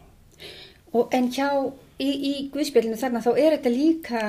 Og 0.92 1.14
en 1.16 1.30
hjá 1.32 1.48
í, 2.00 2.08
í 2.12 2.32
Guðspjölinu 2.52 2.98
þarna 3.00 3.22
þá 3.24 3.30
er 3.40 3.54
þetta 3.56 3.72
líka 3.72 4.22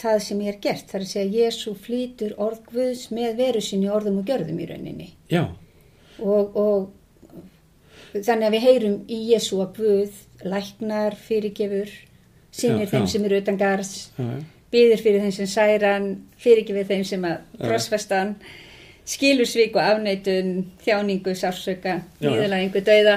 það 0.00 0.18
sem 0.24 0.40
ég 0.42 0.54
er 0.54 0.58
gert. 0.64 0.86
Það 0.90 0.98
er 0.98 1.04
að 1.04 1.10
segja 1.12 1.44
Jésu 1.44 1.74
flýtur 1.78 2.32
orð 2.42 2.62
Guðs 2.72 3.02
með 3.14 3.36
veru 3.38 3.60
sinni 3.62 3.90
orðum 3.92 4.18
og 4.22 4.26
gjörðum 4.30 4.58
í 4.64 4.66
rauninni. 4.70 5.08
já, 5.30 5.44
Og, 6.22 6.56
og 6.56 6.90
þannig 8.14 8.46
að 8.48 8.54
við 8.56 8.64
heyrum 8.66 8.96
í 9.10 9.18
Jésu 9.32 9.60
að 9.64 9.76
Guð 9.78 10.18
læknar, 10.48 11.14
fyrirgefur, 11.16 11.92
Já, 12.52 12.74
þeim 12.90 13.06
já. 13.06 13.10
sem 13.14 13.24
eru 13.24 13.38
utan 13.40 13.56
gars, 13.60 13.92
já, 14.18 14.26
já. 14.26 14.42
Byðir 14.72 15.02
fyrir 15.04 15.20
þeim 15.26 15.34
sem 15.36 15.46
særan, 15.52 16.06
fyrirgefur 16.40 16.86
þeim 16.88 17.04
sem 17.04 17.24
að 17.28 17.38
krossfestan, 17.60 18.34
skilur 19.04 19.48
svík 19.50 19.74
og 19.76 19.82
afneitun, 19.82 20.52
þjáningu, 20.84 21.34
sársöka, 21.36 21.98
Já. 22.22 22.28
nýðalægingu, 22.30 22.82
dauða, 22.86 23.16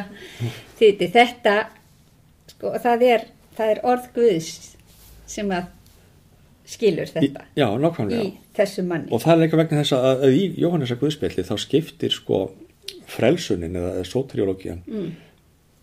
þýtti 0.80 1.10
þetta, 1.14 1.56
sko, 2.52 2.74
og 2.76 2.82
það 2.84 3.06
er, 3.14 3.26
það 3.58 3.72
er 3.76 3.82
orð 3.94 4.10
Guðs 4.16 4.50
sem 5.30 5.50
að 5.56 5.72
skilur 6.66 7.06
Í, 7.06 7.14
þetta 7.14 7.44
já, 7.56 7.68
nákvæmlega 7.78 8.24
í 8.26 8.32
þessu 8.58 8.84
manni. 8.90 9.12
og 9.14 9.22
það 9.22 9.36
er 9.36 9.42
líka 9.44 9.58
vegna 9.60 9.82
þess 9.84 9.94
að, 10.00 10.24
að 10.26 10.38
í 10.40 10.44
Jóhannesa 10.64 10.96
Guðspjalli 10.98 11.44
þá 11.46 11.54
skiptir 11.62 12.14
sko 12.16 12.40
frelsunin 13.10 13.76
eða 13.78 14.04
soteriológian 14.10 14.82
Mm. 14.90 15.12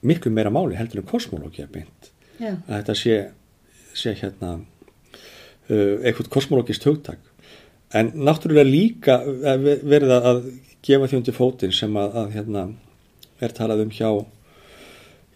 miklu 0.03 0.33
meira 0.35 0.51
máli 0.51 0.75
heldur 0.75 0.99
en 1.03 1.07
kosmológia 1.07 1.69
beint 1.71 2.11
Já, 2.41 2.57
að 2.67 2.75
þetta 2.83 2.95
sé, 2.99 3.17
sé 3.95 4.15
hérna 4.19 4.57
eitthvað 5.71 6.29
kosmológist 6.35 6.85
hugtak. 6.89 7.19
En 7.95 8.11
náttúrulega 8.17 8.65
líka 8.71 9.19
eh, 9.23 9.57
ve- 9.61 9.81
verið 9.85 10.15
að- 10.19 10.47
gefa 10.83 11.07
því 11.07 11.17
undir 11.21 11.35
fótinn 11.37 11.73
sem 11.73 11.93
að, 11.95 12.15
að 12.19 12.33
hérna 12.35 12.63
er 13.41 13.53
talað 13.55 13.83
um 13.85 13.91
hjá 13.95 14.09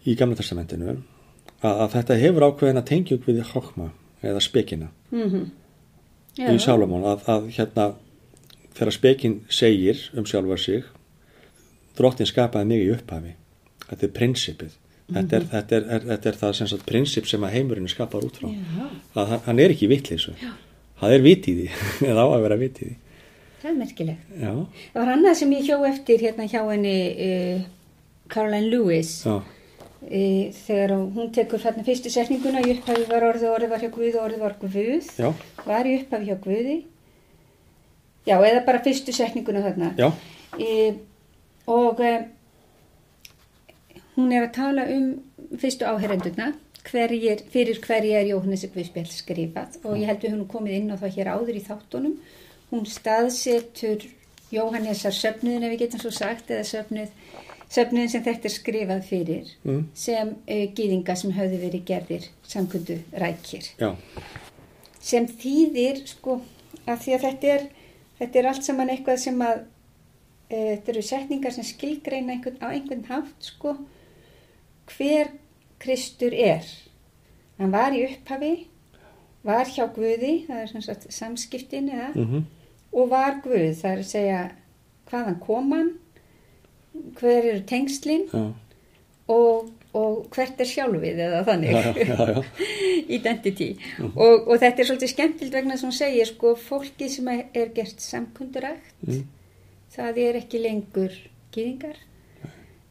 í 0.07 0.15
Gamla 0.19 0.35
testamentinu 0.35 0.89
að, 1.61 1.71
að 1.85 1.93
þetta 1.93 2.17
hefur 2.19 2.45
ákveðin 2.49 2.81
að 2.81 2.85
tengja 2.89 3.15
upp 3.15 3.27
við 3.29 3.39
hokma 3.53 3.87
eða 4.23 4.41
spekina. 4.43 4.89
Mm 5.11 5.29
í 6.55 6.59
Salomón 6.59 7.03
að, 7.07 7.23
að 7.31 7.47
hérna 7.55 7.85
þegar 8.77 8.91
spekin 8.93 9.37
segir 9.49 10.03
um 10.13 10.25
sjálfa 10.25 10.57
sig 10.57 10.83
drottin 11.97 12.27
skapaði 12.29 12.65
mig 12.69 12.83
í 12.85 12.91
upphafi. 12.93 13.31
Þetta 13.87 14.05
er 14.05 14.11
prinsipið 14.19 14.75
þetta, 15.13 15.37
er, 15.39 15.43
þetta, 15.53 15.75
er, 15.79 15.83
er, 15.97 16.05
þetta 16.11 16.29
er 16.33 16.37
það 16.43 16.53
sem 16.59 16.69
sagt 16.73 16.85
prinsip 16.89 17.27
sem 17.29 17.43
að 17.47 17.53
heimurinn 17.57 17.87
er 17.87 17.93
skapar 17.93 18.25
út 18.27 18.37
frá. 18.39 18.47
Já, 18.51 18.87
að 19.21 19.27
hann- 19.33 19.43
hann 19.47 19.59
er 19.63 19.73
ekki 19.75 19.87
vittleysu 19.91 20.33
það 21.01 21.13
er 21.17 21.21
vit 21.27 21.47
í 21.47 21.53
því. 21.59 21.67
Eða 22.11 22.23
á 22.25 22.27
að 22.33 22.41
vera 22.47 22.57
vit 22.63 22.81
í 22.81 22.87
því. 22.89 22.95
Það 23.61 23.69
er 23.71 23.77
merkilegt. 23.77 24.25
já, 24.41 24.51
Það 24.93 24.99
var 25.01 25.11
annað 25.13 25.37
sem 25.39 25.53
ég 25.57 25.67
hjó 25.69 25.77
eftir 25.89 26.23
hérna 26.25 26.45
hjá 26.49 26.59
henni 26.71 26.95
uh, 27.27 27.61
Caroline 28.33 28.69
Lewis. 28.71 29.13
Uh, 29.27 29.41
þegar 30.53 30.93
hún 30.97 31.31
tekur 31.33 31.59
hérna 31.63 31.83
fyrstu 31.87 32.11
setninguna 32.13 32.61
í 32.61 32.75
upphafi 32.75 33.07
var 33.09 33.25
orðið, 33.31 33.47
orðið 33.55 33.71
var 33.73 33.81
hjá 33.85 33.89
Guði 33.95 34.11
og 34.13 34.23
orðið 34.27 34.43
var 34.45 34.55
Guð, 34.61 34.77
já, 35.17 35.31
var 35.65 35.89
í 35.89 35.95
upphafi 36.01 36.29
hjá 36.29 36.37
Guði. 36.43 36.77
Já, 38.27 38.35
eða 38.43 38.61
bara 38.67 38.81
fyrstu 38.85 39.13
setninguna 39.15 39.63
þarna. 39.65 40.11
Uh, 40.57 40.99
og 41.71 41.99
uh, 42.03 42.19
hún 44.17 44.33
er 44.33 44.47
að 44.47 44.55
tala 44.57 44.87
um 44.91 45.07
fyrstu 45.61 45.87
áherendurna, 45.87 46.51
hverjir, 46.87 47.45
fyrir 47.53 47.79
hverja 47.83 48.21
er 48.21 48.31
Jóhannesi 48.33 48.69
Guðspjall 48.73 49.07
skrifað. 49.11 49.79
Og 49.85 49.97
ég 50.01 50.09
held 50.09 50.23
við 50.23 50.35
hún 50.35 50.47
komið 50.51 50.79
inn 50.81 50.93
á 50.93 50.99
það 50.99 51.17
hér 51.17 51.31
áður 51.35 51.59
í 51.59 51.65
þáttunum. 51.67 52.15
Hún 52.71 52.87
staðsetur 52.89 54.07
Jóhannesar 54.51 55.15
söfnuðin 55.15 55.65
ef 55.67 55.73
við 55.73 55.81
getum 55.83 56.01
svo 56.01 56.11
sagt 56.15 56.51
eða 56.53 56.65
söfnuð, 56.67 57.09
söfnuðin 57.73 58.11
sem 58.13 58.23
þetta 58.23 58.47
er 58.47 58.53
skrifað 58.53 59.01
fyrir 59.09 59.49
mm, 59.67 59.81
sem 59.97 60.29
uh, 60.31 60.65
gýðinga 60.77 61.15
sem 61.19 61.33
höfðu 61.35 61.59
verið 61.65 61.83
gerðir 61.89 62.27
samkundu 62.47 63.01
rækir 63.11 63.67
já, 63.75 63.89
sem 65.03 65.27
þýðir 65.27 65.99
sko 66.07 66.37
að 66.87 67.03
því 67.03 67.17
að 67.17 67.25
þetta 67.25 67.51
er, 67.57 67.67
þetta 68.21 68.39
er 68.39 68.49
allt 68.53 68.69
saman 68.69 68.93
eitthvað 68.93 69.19
sem 69.25 69.43
að 69.43 69.59
e, 70.47 70.57
þetta 70.61 70.93
eru 70.93 71.03
setningar 71.09 71.55
sem 71.55 71.67
skilgreina 71.67 72.37
einhvern, 72.37 72.61
á 72.63 72.67
einhvern 72.71 73.03
hátt 73.09 73.49
sko 73.51 73.75
hver 74.95 75.31
Kristur 75.79 76.33
er. 76.33 76.65
Hann 77.57 77.73
var 77.73 77.93
í 77.93 78.03
upphafi 78.07 78.55
var 79.47 79.69
hjá 79.71 79.87
Guði 79.95 80.33
það 80.47 80.61
er 80.61 80.71
sem 80.71 80.83
sagt 80.85 81.07
samskiptin 81.13 81.89
eða? 81.93 82.11
Mhm, 82.15 82.45
og 82.97 83.09
var 83.11 83.41
Guð 83.43 83.73
það 83.79 83.91
er 83.91 84.03
að 84.03 84.11
segja 84.11 84.43
hvaðan 85.11 85.41
kom 85.43 85.73
hann 85.75 85.91
hver 87.17 87.45
eru 87.45 87.61
tengslin 87.69 88.25
já, 88.31 88.43
og, 89.29 89.69
og 89.93 90.25
hvert 90.33 90.59
er 90.63 90.69
sjálfið 90.69 91.19
eða 91.27 91.43
þannig. 91.45 91.75
Já, 91.75 91.93
já, 91.93 92.05
já, 92.09 92.29
já, 92.33 92.43
identity. 93.19 93.67
Og, 94.15 94.47
og 94.47 94.55
þetta 94.63 94.81
er 94.81 94.89
svolítið 94.89 95.13
skemmtilt 95.13 95.57
vegna 95.59 95.77
sem 95.77 95.91
hún 95.91 95.97
segir 95.97 96.31
sko 96.31 96.55
fólki 96.59 97.09
sem 97.13 97.29
er 97.31 97.45
er 97.53 97.71
gert 97.75 98.01
samkundurækt 98.03 99.05
mm, 99.05 99.23
það 99.93 100.21
er 100.25 100.41
ekki 100.41 100.63
lengur 100.63 101.13
gýðingar 101.53 102.01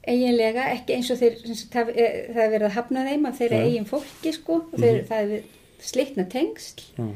eiginlega 0.06 0.64
ekki 0.76 0.94
eins 0.96 1.10
og 1.10 1.18
þeir 1.20 1.36
það, 1.72 1.88
er- 1.96 2.26
það 2.32 2.42
er 2.46 2.50
verið 2.54 2.66
að 2.70 2.76
hafna 2.78 3.04
þeim 3.08 3.26
af 3.30 3.38
þeirra 3.40 3.60
Já. 3.60 3.66
eigin 3.70 3.88
fólki 3.90 4.32
sko 4.36 4.58
og 4.72 4.76
þeir, 4.82 5.00
það 5.08 5.32
er 5.38 5.42
slitna 5.86 6.24
tengsl 6.32 6.84
já, 6.98 7.06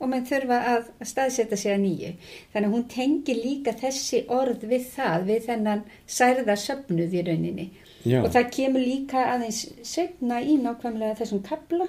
og 0.00 0.08
menn 0.08 0.26
þurfa 0.28 0.58
að, 0.72 0.88
að 1.00 1.08
staðsetja 1.10 1.56
sig 1.60 1.72
að 1.74 1.80
nýju. 1.84 2.10
Þannig 2.54 2.68
að 2.70 2.74
hún 2.74 2.84
tengir 2.94 3.36
líka 3.44 3.74
þessi 3.76 4.22
orð 4.32 4.62
við 4.70 4.86
það, 4.94 5.24
við 5.28 5.42
þennan 5.50 5.82
særða 6.08 6.56
söfnuð 6.56 7.16
í 7.20 7.24
rauninni. 7.26 7.66
Já, 8.08 8.22
og 8.24 8.30
það 8.32 8.46
kemur 8.56 8.80
líka 8.80 9.24
aðeins 9.34 9.58
setna 9.84 10.38
í 10.40 10.56
nákvæmlega 10.62 11.18
þessum 11.20 11.42
kabla 11.44 11.88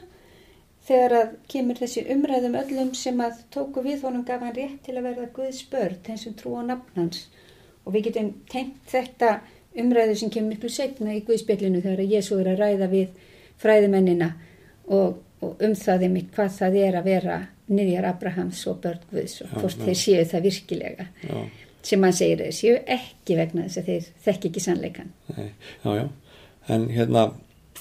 þegar 0.87 1.13
að 1.21 1.29
kemur 1.53 1.77
þessi 1.79 2.03
umræðum 2.11 2.57
öllum 2.59 2.89
sem 2.97 3.19
að 3.23 3.39
tóku 3.53 3.83
við 3.85 4.03
honum 4.03 4.25
gaf 4.27 4.41
hann 4.43 4.55
rétt 4.57 4.81
til 4.85 4.97
að 4.97 5.05
verða 5.07 5.27
Guðs 5.37 5.61
börn 5.71 5.99
þeim 6.03 6.17
sem 6.25 6.33
trú 6.39 6.57
á 6.59 6.61
nafn 6.67 6.97
hans. 6.99 7.27
Og 7.85 7.93
við 7.95 8.09
getum 8.09 8.33
tengt 8.51 8.81
þetta 8.91 9.39
umræðu 9.79 10.15
sem 10.19 10.29
kemur 10.33 10.53
miklu 10.55 10.69
setna 10.69 11.13
í 11.15 11.21
Guðspjallinu 11.27 11.81
þegar 11.83 12.01
að 12.03 12.13
Jésu 12.15 12.39
er 12.41 12.49
að 12.53 12.59
ræða 12.63 12.87
við 12.91 13.07
fræðimennina 13.61 14.31
og, 14.91 15.19
og 15.41 15.63
um 15.63 15.75
það 15.77 16.05
er 16.07 16.13
mitt 16.15 16.31
hvað 16.35 16.55
það 16.57 16.77
er 16.81 16.97
að 16.99 17.09
vera 17.11 17.37
niðjar 17.71 18.07
Abrahams 18.09 18.63
og 18.67 18.81
börn 18.83 19.03
Guðs 19.11 19.37
og 19.45 19.53
hvort 19.61 19.79
þeir 19.85 19.95
séu 20.01 20.25
það 20.27 20.47
virkilega. 20.49 21.05
Já, 21.23 21.37
sem 21.87 22.03
hann 22.03 22.13
segir 22.17 22.43
þeir 22.43 22.57
séu 22.57 22.75
ekki 22.97 23.37
vegna 23.39 23.63
þess 23.67 23.79
að 23.81 23.87
þeir 23.91 24.09
þekki 24.27 24.49
ekki 24.51 24.63
sannleikan 24.67 25.13
nei, 25.37 25.47
já, 25.85 25.91
já. 26.01 26.05
En 26.69 26.89
hérna 26.93 27.23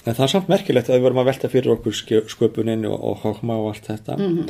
en 0.06 0.14
það 0.14 0.24
er 0.24 0.32
samt 0.32 0.48
merkilegt 0.48 0.88
að 0.88 0.96
við 0.96 1.02
vorum 1.08 1.18
að 1.20 1.26
velta 1.32 1.50
fyrir 1.52 1.74
okkur 1.74 1.96
ske- 1.98 2.22
sköpunin 2.32 2.86
og, 2.88 2.96
og 3.10 3.18
hókma 3.26 3.58
og 3.60 3.72
allt 3.74 3.90
þetta. 3.90 4.16
Mm 4.20 4.46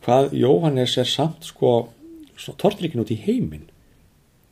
hvað 0.00 0.30
Jóhannes 0.32 0.94
er 0.96 1.04
samt 1.04 1.44
sko 1.44 1.70
tortryggin 2.56 3.02
út 3.02 3.10
í 3.12 3.18
heiminn 3.20 3.66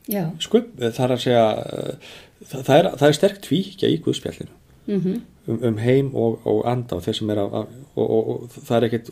Já, 0.09 0.23
Sköp, 0.41 0.71
það 0.79 1.03
er 1.05 1.13
að 1.13 1.23
segja 1.23 1.45
uh, 1.61 2.11
það, 2.49 2.75
er, 2.75 2.91
það 2.97 3.07
er 3.07 3.17
sterk 3.17 3.41
tvíkja 3.45 3.89
í 3.91 3.99
Guðspjallinu. 4.05 4.55
Mhm. 4.89 5.19
Um, 5.49 5.59
um 5.65 5.77
heim 5.81 6.09
og, 6.17 6.43
og 6.49 6.61
anda 6.69 6.97
og 6.99 7.05
að, 7.09 7.53
og, 7.95 8.05
og, 8.05 8.29
og 8.29 8.55
það 8.55 8.75
er 8.77 8.87
ekkit 8.89 9.11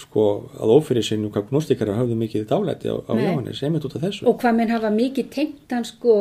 sko 0.00 0.24
að 0.54 0.72
ófyrir 0.78 1.04
sinni 1.04 1.30
hvað 1.32 1.50
gnóstikara 1.50 1.96
hafðu 1.98 2.16
mikið 2.18 2.46
dálæti 2.50 2.92
á, 2.92 2.96
á. 3.04 3.12
Jóhannes, 3.18 3.62
einmitt 3.66 3.86
út 3.86 3.96
af 3.98 4.04
þessu. 4.06 4.26
Og 4.30 4.38
hvað 4.40 4.58
menn 4.58 4.72
hafa 4.72 4.90
mikið 4.94 5.30
tengt 5.34 5.74
hann 5.74 5.86
sko 5.88 6.14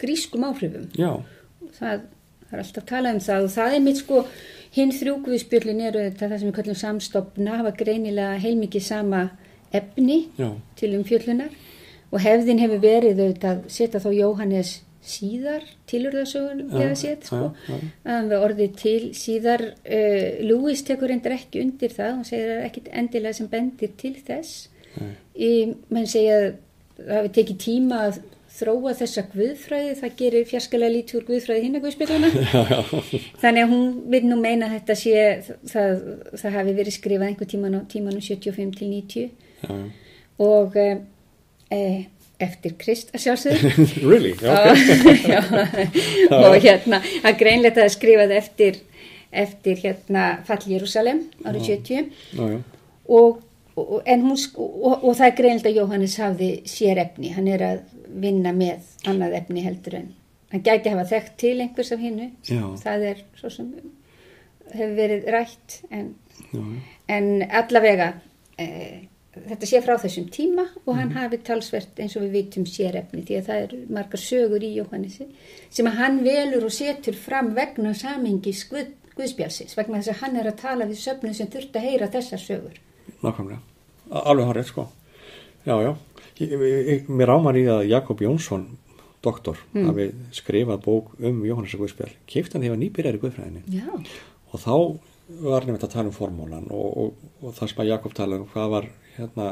grískum 0.00 0.46
áhrifum. 0.46 0.86
Já, 0.96 1.10
það, 1.78 2.06
það 2.46 2.54
er 2.54 2.62
alltaf 2.64 2.86
talað 2.88 3.18
um 3.18 3.24
það 3.26 3.48
og 3.48 3.54
það 3.56 3.76
er 3.76 3.84
mitt 3.84 4.00
sko 4.00 4.22
hinn 4.74 4.94
þrjúkviðspjöllin 4.94 5.84
eru 5.90 6.06
þetta 6.08 6.30
það 6.30 6.40
sem 6.40 6.50
við 6.50 6.56
kallum 6.58 6.80
samstopna 6.80 7.58
hafa 7.60 7.74
greinilega 7.78 8.40
heilmikið 8.42 8.86
sama 8.88 9.22
efni 9.74 10.24
já, 10.38 10.48
til 10.78 10.94
umfjöllunar 10.98 11.52
og 12.14 12.22
hefðin 12.22 12.62
hefur 12.62 12.82
verið 12.82 13.22
auðvitað 13.22 13.54
að 13.54 13.70
setja 13.74 14.02
þá 14.02 14.10
Jóhannes 14.14 14.74
síðar 15.04 15.64
tilurðasögulega 15.90 16.86
Já, 16.88 16.96
sétt 16.96 17.26
sko. 17.28 17.50
já, 17.68 17.74
já. 18.06 18.36
orðið 18.38 18.76
til 18.80 19.00
síðar 19.18 19.66
uh, 19.74 20.28
Lewis 20.46 20.84
tekur 20.86 21.12
reyndar 21.12 21.36
ekki 21.36 21.60
undir 21.64 21.92
það 21.92 22.14
hún 22.14 22.28
segir 22.28 22.54
er 22.54 22.68
ekkit 22.70 22.88
endilega 22.92 23.36
sem 23.36 23.50
bendir 23.52 23.92
til 24.00 24.14
þess. 24.24 24.70
Í, 25.34 25.74
menn 25.92 26.06
segja 26.08 26.38
að 26.38 26.46
það 27.02 27.18
hafi 27.18 27.34
tekið 27.36 27.60
tíma 27.64 28.00
að 28.06 28.22
þróa 28.54 28.92
þessa 28.94 29.24
guðfræði, 29.32 29.94
það 29.98 30.12
gerir 30.20 30.44
fjarskalega 30.46 30.94
lítið 30.94 31.18
úr 31.18 31.24
guðfræði 31.26 31.64
hinn 31.64 31.78
að 31.78 31.86
guðspiluna 31.88 32.28
þannig 33.42 33.64
að 33.64 33.72
hún 33.72 33.88
vil 34.12 34.20
nú 34.28 34.36
meina 34.38 34.68
að 34.68 34.76
þetta 34.76 34.96
sé 35.00 35.24
það, 35.72 36.04
það 36.38 36.56
hafi 36.60 36.76
verið 36.76 36.96
skrifað 36.96 37.28
einhver 37.32 37.50
tíman 37.50 37.74
á 37.74 37.80
tímanum 37.90 38.22
75 38.22 38.76
til 38.78 38.92
90 38.92 39.26
já, 39.66 39.74
og 40.46 40.78
e, 40.78 40.86
e, 41.72 41.80
eftir 42.42 42.74
Krist 42.80 43.14
að 43.14 43.24
sjálfsögðu. 43.24 43.86
Really, 44.10 44.34
já, 44.42 44.50
ok. 44.50 45.30
Og, 46.34 46.42
já, 46.42 46.48
og 46.50 46.58
hérna 46.64 47.00
að 47.22 47.38
greinlega 47.40 47.78
það 47.78 47.86
er 47.86 47.94
skrifað 47.94 48.36
eftir 48.40 48.82
eftir 49.34 49.80
hérna 49.82 50.24
Fall 50.46 50.62
Jérúsalem 50.70 51.24
árið 51.42 51.70
70 51.72 52.10
já, 52.38 52.44
já, 52.54 52.58
og, 53.08 53.40
og, 53.74 53.96
en 54.06 54.22
hún, 54.22 54.38
og, 54.56 54.92
og 55.02 55.16
það 55.18 55.26
er 55.26 55.38
greinlega 55.40 55.72
að 55.72 55.80
Jóhannes 55.80 56.18
hafði 56.22 56.50
sér 56.70 57.00
efni, 57.02 57.32
hann 57.34 57.48
er 57.50 57.64
að 57.66 57.80
vinna 58.14 58.52
með 58.54 58.84
annað 59.10 59.40
efni 59.40 59.64
heldur 59.64 59.98
en 59.98 60.12
hann 60.54 60.62
gæti 60.62 60.92
hafa 60.92 61.08
þekkt 61.10 61.36
til 61.42 61.56
einhvers 61.64 61.90
af 61.94 62.04
hinnu 62.04 62.30
það 62.82 63.08
er 63.10 63.24
svo 63.40 63.50
sem 63.50 63.72
hefur 64.74 64.94
verið 65.00 65.26
rætt 65.34 65.80
en, 65.90 66.12
en 67.10 67.28
allavega 67.50 68.12
e, 68.58 68.68
þetta 69.34 69.68
sé 69.68 69.80
frá 69.84 69.94
þessum 70.00 70.26
tíma 70.32 70.64
og 70.84 70.96
hann 70.98 71.12
hafi 71.16 71.40
talsvert 71.46 71.98
eins 72.02 72.16
og 72.18 72.26
við 72.26 72.36
vitum 72.38 72.66
sér 72.68 72.98
efni 73.00 73.24
því 73.26 73.38
að 73.38 73.48
það 73.48 73.62
eru 73.66 73.80
margar 73.96 74.22
sögur 74.22 74.64
í 74.64 74.72
Jóhannesi 74.78 75.26
sem 75.70 75.88
að 75.90 75.98
hann 76.00 76.20
velur 76.26 76.66
og 76.68 76.74
setur 76.74 77.18
fram 77.18 77.52
vegna 77.56 77.94
samingis 77.98 78.64
Guð, 78.70 78.92
Guðspjálsins 79.18 79.76
vegna 79.78 80.00
þess 80.00 80.14
að 80.14 80.20
hann 80.22 80.40
er 80.40 80.50
að 80.50 80.60
tala 80.62 80.88
við 80.90 81.02
söfnu 81.02 81.34
sem 81.34 81.50
þurft 81.50 81.78
að 81.78 81.88
heyra 81.88 82.10
þessar 82.12 82.42
sögur. 82.42 82.78
Nákvæmlega. 83.22 83.60
Alveg 84.10 84.54
rétt 84.54 84.70
sko. 84.70 84.88
Já, 85.64 85.78
já, 85.80 85.92
ég, 86.42 86.54
ég, 86.60 87.06
mér 87.08 87.32
ámar 87.38 87.56
í 87.56 87.64
að 87.72 87.86
Jakob 87.88 88.20
Jónsson 88.20 88.66
doktor, 89.24 89.56
hafi 89.72 90.10
skrifað 90.36 90.82
bók 90.84 91.14
um 91.16 91.38
Jóhannes 91.46 91.72
og 91.72 91.84
Guðspjall, 91.84 92.10
keift 92.28 92.52
hann 92.52 92.66
þegar 92.66 92.80
nýbyrjar 92.82 93.16
í 93.16 93.22
Guðfræðinni. 93.22 93.62
Já, 93.72 93.88
og 94.52 94.60
þá 94.60 94.74
var 95.40 95.64
nefnt 95.64 95.86
að 95.86 95.94
tala 95.94 96.10
um 96.10 96.16
formúlan 96.16 96.66
og, 96.68 96.98
og, 97.00 97.30
og 97.40 97.56
það 97.56 97.70
sem 97.70 97.80
að 97.80 97.90
Jakob 97.94 98.16
tala 98.18 98.36
um 98.36 98.44
hvað 98.50 98.74
var 98.74 98.90
hérna 99.18 99.48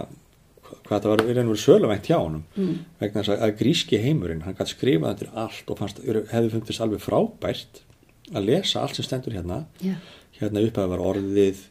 hvað 0.72 0.92
þetta 0.92 1.10
var 1.10 1.22
verið 1.26 1.52
söluvænt 1.60 2.08
hjá 2.08 2.16
honum 2.18 2.44
mm. 2.56 2.76
vegna 3.00 3.22
þess 3.22 3.34
að, 3.34 3.54
gríski 3.58 4.00
heimurinn 4.00 4.44
hann 4.46 4.56
gæti 4.56 4.74
skrifað 4.76 5.22
þetta 5.22 5.44
allt 5.44 5.72
og 5.72 5.80
fannst, 5.80 6.00
hefði 6.02 6.52
fundist 6.54 6.84
alveg 6.84 7.02
frábært 7.02 7.82
að 8.32 8.48
lesa 8.48 8.82
allt 8.82 8.96
sem 8.96 9.06
stendur 9.06 9.36
hérna 9.36 9.64
já, 9.82 9.96
hérna 10.38 10.64
upphæði 10.64 10.92
var 10.94 11.04
orðið 11.10 11.62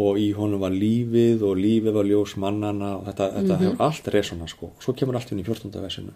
og 0.00 0.18
í 0.22 0.30
honum 0.36 0.62
var 0.62 0.74
lífið 0.74 1.44
og 1.46 1.58
lífið 1.60 1.96
var 1.96 2.08
ljós 2.08 2.36
mannana 2.40 2.94
og 2.98 3.08
þetta, 3.10 3.30
þetta 3.36 3.58
hefur 3.62 3.84
allt 3.86 4.12
resona 4.14 4.48
sko 4.50 4.72
og 4.72 4.84
svo 4.84 4.96
kemur 4.98 5.18
allt 5.18 5.34
inn 5.34 5.42
í 5.42 5.46
14. 5.46 5.70
versinu 5.82 6.14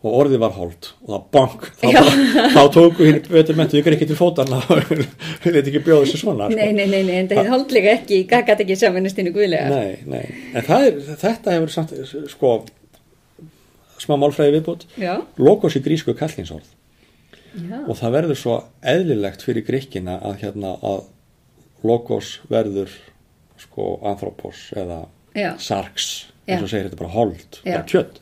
og 0.00 0.14
orðið 0.16 0.40
var 0.40 0.54
hold 0.56 0.86
og 1.04 1.10
það 1.12 1.24
bank 1.36 1.66
þá, 1.76 1.86
Já. 1.92 2.00
þá 2.54 2.60
tóku 2.72 3.04
hinn 3.04 3.18
betur 3.28 3.58
mentu 3.58 3.76
ykkur 3.80 3.96
ekki 3.98 4.08
til 4.08 4.16
fótana 4.16 4.60
og 4.72 4.80
við 4.94 5.04
leit 5.52 5.66
ekki 5.66 5.82
bjóða 5.84 6.06
þessu 6.06 6.20
svona 6.22 6.48
sko. 6.48 6.56
nei, 6.56 6.72
nei, 6.72 6.86
nei, 6.88 7.02
nei, 7.04 7.16
en 7.20 7.28
það 7.28 7.42
er 7.42 7.52
holdlega 7.52 7.94
ekki, 7.98 8.20
gæti 8.30 8.64
ekki 8.64 8.76
í 9.28 9.34
Guðlega. 9.34 9.68
nei, 9.68 9.98
nei. 10.08 10.24
en 10.54 10.70
er, 10.88 11.00
þetta 11.20 11.56
hefur 11.56 11.74
samt 11.74 11.92
sko 12.32 12.54
smá 14.00 14.16
málfræði 14.16 14.56
viðbútt 14.56 14.86
logos 15.40 15.76
í 15.76 15.84
grísku 15.84 16.16
kallingsorð 16.16 16.72
já, 17.60 17.78
og 17.84 17.92
það 18.00 18.16
verður 18.16 18.40
svo 18.40 18.56
eðlilegt 18.94 19.44
fyrir 19.44 19.66
gríkina 19.68 20.16
að 20.24 20.46
hérna 20.46 20.78
að 20.80 21.04
logos 21.84 22.38
verður 22.48 22.96
sko 23.60 23.98
anthropos 24.08 24.70
eða 24.80 25.02
já, 25.36 25.52
sarx 25.60 26.30
eins 26.48 26.64
og 26.64 26.70
segir 26.72 26.88
þetta 26.88 26.96
er 26.96 27.02
bara 27.04 27.14
hold, 27.14 27.60
Já. 27.60 27.74
bara 27.74 27.86
kjött 27.88 28.20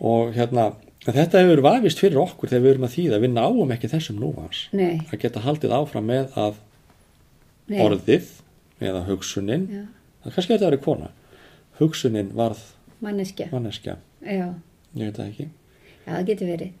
og 0.00 0.34
hérna 0.34 0.72
þetta 1.04 1.42
hefur 1.42 1.62
vafist 1.64 2.00
fyrir 2.00 2.20
okkur 2.22 2.50
þegar 2.50 2.64
við 2.64 2.72
erum 2.74 2.86
að 2.88 2.94
þýða. 2.96 3.20
Við 3.24 3.34
náum 3.34 3.74
ekki 3.74 3.90
þessum 3.92 4.20
núans 4.22 4.62
nei, 4.72 5.02
að 5.10 5.20
geta 5.24 5.44
haldið 5.44 5.76
áfram 5.76 6.08
með 6.08 6.38
að 6.40 6.56
nei, 7.68 7.78
orðið 7.84 8.30
eða 8.84 9.04
hugsunin. 9.08 9.66
Já, 9.70 9.84
það 10.24 10.36
kannski 10.36 10.54
þetta 10.54 10.70
verið 10.70 10.84
kona. 10.86 11.10
Hugsunin 11.80 12.32
varð 12.36 12.62
manneskja, 13.04 13.50
manneskja. 13.52 13.98
Ég 14.24 14.52
veit 14.94 15.16
það 15.18 15.26
ekki. 15.28 15.48
Já, 16.04 16.10
það 16.12 16.28
getur 16.30 16.52
verið. 16.54 16.76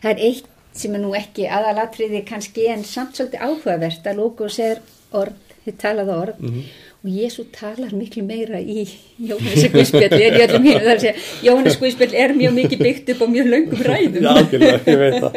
Það 0.00 0.10
er 0.12 0.24
eitt 0.28 0.50
sem 0.74 0.94
er 0.96 1.02
nú 1.04 1.12
ekki 1.14 1.46
aðalatriði 1.46 2.24
kannski 2.26 2.66
en 2.72 2.82
samt 2.86 3.18
svolítið 3.18 3.44
áhugavert 3.46 4.08
að 4.10 4.18
logos 4.18 4.58
er 4.62 4.80
orð, 5.14 5.38
þið 5.64 5.76
talaða 5.82 6.16
orð. 6.24 6.40
Mhm. 6.42 6.64
Og 7.04 7.10
Jésu 7.12 7.44
talar 7.52 7.92
miklu 7.92 8.22
meira 8.24 8.56
í 8.56 8.86
Jóhannes 9.20 9.66
Guðspjall 9.74 10.14
er 10.16 10.38
í 10.38 10.44
öllum 10.46 10.64
hinn, 10.64 10.78
það 10.78 10.88
er 10.88 10.94
að 10.94 11.02
segja, 11.02 11.24
Jóhannes 11.44 11.76
Guðspjall 11.82 12.16
er 12.22 12.32
mjög 12.38 12.54
mikið 12.56 12.84
byggt 12.86 13.12
upp 13.12 13.20
á 13.20 13.26
mjög 13.34 13.50
löngum 13.52 13.82
ræðum. 13.84 14.24
Já, 14.24 14.30
algjörlega, 14.32 14.78
ég 14.88 15.02
veit 15.02 15.18
það. 15.20 15.36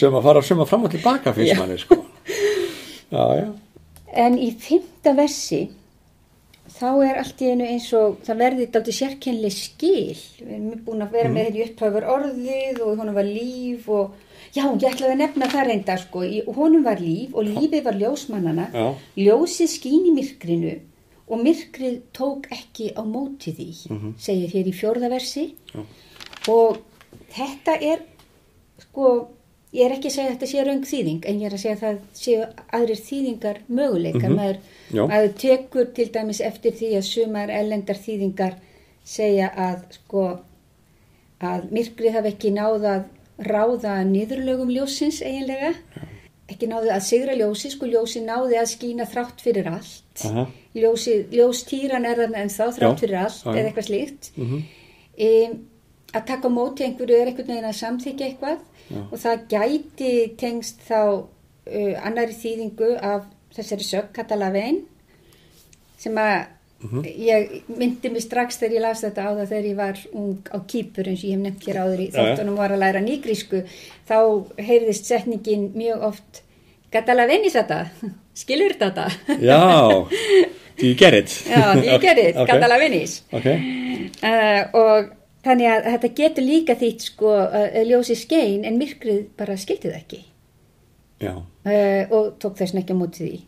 Sem 0.00 0.18
að 0.18 0.26
fara 0.26 0.42
sem 0.48 0.64
að 0.64 0.72
fram 0.72 0.88
og 0.88 0.92
tilbaka 0.96 1.34
finnst 1.36 1.60
manni 1.60 1.78
sko. 1.78 2.00
Já, 3.14 3.24
já, 3.38 3.46
En 4.24 4.38
í 4.38 4.50
fymta 4.58 5.14
versi 5.14 5.62
þá 6.74 6.90
er 7.06 7.22
allt 7.22 7.42
í 7.42 7.52
einu 7.52 7.66
eins 7.70 7.88
og 7.94 8.18
það 8.26 8.40
verði 8.42 8.64
þetta 8.64 8.80
aldrei 8.80 8.96
sérkennileg 8.98 9.54
skil. 9.54 10.20
Við 10.40 10.52
erum 10.58 10.84
búin 10.86 11.06
að 11.06 11.16
vera 11.20 11.30
með 11.30 11.48
þetta 11.48 11.60
í 11.60 11.66
upphafur 11.68 12.08
orðið 12.16 12.82
og 12.82 13.02
honum 13.02 13.18
var 13.18 13.28
líf 13.30 13.86
og 13.94 14.23
já, 14.54 14.64
ég 14.64 14.88
ætlaði 14.88 15.12
að 15.12 15.20
nefna 15.20 15.50
það 15.52 15.68
reynda 15.68 15.96
sko. 15.98 16.24
Honum 16.56 16.84
var 16.86 17.02
líf 17.02 17.34
og 17.34 17.46
lífið 17.48 17.84
var 17.84 17.98
ljósmannana. 18.00 18.66
Já. 18.72 18.86
Ljósið 19.18 19.70
skín 19.74 20.08
í 20.10 20.14
myrkrinu 20.16 20.74
og 21.24 21.40
myrkrið 21.40 22.00
tók 22.16 22.50
ekki 22.52 22.90
á 22.94 23.02
móti 23.02 23.54
því, 23.56 23.68
segir 24.20 24.52
hér 24.52 24.68
í 24.68 24.74
fjórða 24.76 25.08
versi. 25.12 25.46
Já. 25.72 25.80
Og 26.52 26.82
þetta 27.32 27.78
er 27.80 28.04
sko, 28.84 29.28
ég 29.72 29.86
er 29.86 29.96
ekki 29.96 30.10
að 30.10 30.16
segja 30.16 30.28
að 30.28 30.34
þetta 30.34 30.50
sé 30.50 30.64
raung 30.66 30.84
þýðing 30.90 31.28
en 31.30 31.40
ég 31.40 31.48
er 31.48 31.56
að 31.56 31.62
segja 31.64 31.76
að 31.76 31.84
það 31.84 32.00
séu 32.20 32.46
aðrir 32.78 33.02
þýðingar 33.08 33.60
möguleikar. 33.68 34.28
Mhm. 34.28 34.36
Maður, 34.38 34.58
Já. 34.90 35.02
maður 35.08 35.34
tekur 35.40 35.92
til 35.94 36.08
dæmis 36.12 36.40
eftir 36.40 36.72
því 36.72 36.92
að 36.98 37.08
sumar 37.08 37.48
ellendar 37.50 37.96
þýðingar 37.96 38.54
segja 39.04 39.50
að 39.56 39.82
sko 39.98 40.24
að 41.44 41.70
myrkrið 41.72 42.14
hafi 42.16 42.32
ekki 42.32 42.52
náð 42.54 42.86
að 42.88 43.04
ráða 43.38 43.98
niðurlögum 44.08 44.70
ljósins 44.70 45.20
eiginlega. 45.24 45.74
Ekki 46.50 46.68
náði 46.68 46.90
að 46.92 47.04
sigra 47.06 47.34
ljósi, 47.38 47.70
sko 47.72 47.86
ljósi 47.88 48.20
náði 48.20 48.58
að 48.60 48.68
skína 48.74 49.06
þrátt 49.08 49.40
fyrir 49.40 49.68
allt. 49.70 50.24
Aha. 50.28 50.44
Ljósi, 50.76 51.14
ljóstýran 51.32 52.04
er 52.06 52.20
þarna 52.20 52.42
en 52.44 52.52
þá 52.52 52.64
þrátt 52.76 52.98
Já. 52.98 53.00
fyrir 53.00 53.18
allt 53.22 53.40
Já, 53.40 53.46
já. 53.48 53.54
eða 53.56 53.68
eitthvað 53.70 53.88
slíkt. 53.88 54.30
Mhm. 54.36 54.64
Um, 55.24 55.54
að 56.14 56.26
taka 56.26 56.48
móti 56.50 56.84
einhverju 56.84 57.16
er 57.16 57.30
einhvern 57.30 57.48
veginn 57.48 57.68
að 57.70 57.78
samþykja 57.80 58.26
eitthvað 58.26 58.58
og 59.10 59.18
það 59.18 59.44
gæti 59.50 60.10
tengst 60.38 60.82
þá 60.86 60.98
uh, 61.22 61.94
annari 62.06 62.34
þýðingu 62.38 62.90
af 63.02 63.24
þessari 63.56 63.86
sög 63.86 64.10
Katalavein 64.14 64.82
sem 65.98 66.14
að 66.18 66.46
ég 66.92 67.52
myndi 67.78 68.10
mig 68.12 68.24
strax 68.24 68.58
þegar 68.60 68.74
ég 68.76 68.82
las 68.84 69.02
þetta 69.04 69.24
á 69.24 69.30
það 69.30 69.50
þegar 69.52 69.68
ég 69.68 69.76
var 69.78 70.00
ung 70.12 70.50
á 70.52 70.58
Kýpur 70.68 71.08
eins 71.08 71.22
og 71.22 71.28
ég 71.30 71.36
hef 71.36 71.42
nefnt 71.44 71.68
hér 71.68 71.78
áður 71.80 72.02
í 72.04 72.08
þáttunum 72.12 72.58
var 72.58 72.74
að 72.74 72.82
læra 72.82 73.02
nýgrísku. 73.04 73.62
Þá 74.08 74.18
heyrðist 74.60 75.08
setningin 75.08 75.70
mjög 75.76 76.04
oft 76.10 76.42
Katalavenis 76.94 77.56
þetta, 77.56 77.80
skilur 78.42 78.76
þetta? 78.78 79.08
Já, 79.48 79.58
do 80.78 80.86
you 80.86 80.94
get 80.98 81.16
it? 81.16 81.32
Já, 81.48 81.72
ég 81.80 82.04
gerði, 82.04 82.28
Ok, 82.36 82.48
Katalavenis. 82.52 83.22
Ok, 83.32 83.50
Uh, 84.24 84.60
og 84.76 85.08
þannig 85.44 85.68
að 85.70 85.86
þetta 85.88 86.08
getur 86.18 86.44
líka 86.44 86.74
þýtt 86.78 87.06
sko 87.08 87.30
að 87.34 87.78
ljósi 87.88 88.14
skein 88.20 88.66
en 88.68 88.76
myrkrið 88.80 89.24
bara 89.38 89.56
skildi 89.60 89.88
það 89.90 89.96
ekki. 89.98 90.20
Uh, 91.24 92.04
og 92.12 92.34
tók 92.40 92.60
þess 92.60 92.76
á 92.76 92.94
móti 92.94 93.24
því. 93.24 93.40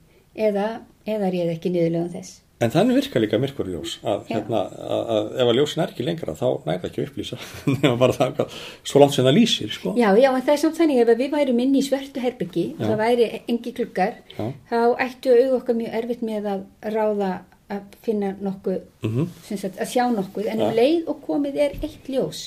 Eða, 0.48 0.66
eða 1.08 1.30
réð 1.32 1.52
ekki 1.54 1.72
niðurlegum 1.74 2.10
þess 2.16 2.40
En 2.64 2.70
þannig 2.72 2.96
virkar 2.96 3.20
líka 3.20 3.36
myrkurljós 3.36 3.98
að, 4.00 4.22
hérna, 4.30 4.60
að, 4.80 5.00
að 5.12 5.26
ef 5.42 5.48
að 5.50 5.56
ljósin 5.58 5.82
er 5.84 5.90
ekki 5.92 6.04
lengra 6.06 6.32
þá 6.38 6.46
næða 6.64 6.88
ekki 6.88 7.02
að 7.02 7.08
upplýsa 7.10 7.36
nema 7.82 7.96
bara 8.00 8.14
það 8.16 8.30
hvað, 8.38 8.54
svo 8.88 9.02
langt 9.02 9.12
sem 9.18 9.26
það 9.28 9.36
lýsir 9.36 9.74
sko. 9.74 9.92
Já, 10.00 10.06
já, 10.16 10.30
en 10.32 10.46
það 10.46 10.54
er 10.54 10.62
samt 10.62 10.78
þannig 10.80 11.02
ef 11.02 11.10
við 11.20 11.34
værum 11.34 11.60
inn 11.66 11.74
í 11.76 11.82
svörtu 11.84 12.22
herbyggi 12.24 12.64
og 12.78 12.80
það 12.86 12.96
væri 13.02 13.28
engi 13.52 13.74
klukar 13.76 14.16
Já. 14.38 14.46
þá 14.72 14.78
ættu 15.04 15.34
auð 15.36 15.52
okkar 15.58 15.78
mjög 15.82 15.98
erfitt 16.00 16.24
með 16.30 16.48
að 16.54 16.64
ráða 16.96 17.30
að 17.76 17.96
finna 18.06 18.32
nokkuð 18.40 18.80
Mhm. 19.04 19.28
sem 19.44 19.58
sagt, 19.58 19.76
að 19.82 19.92
sjá 19.92 20.04
nokkuð 20.16 20.48
en 20.54 20.58
Já. 20.64 20.68
um 20.70 20.76
leið 20.80 21.08
og 21.12 21.20
komið 21.28 21.56
er 21.66 21.76
eitt 21.82 22.08
ljós 22.08 22.40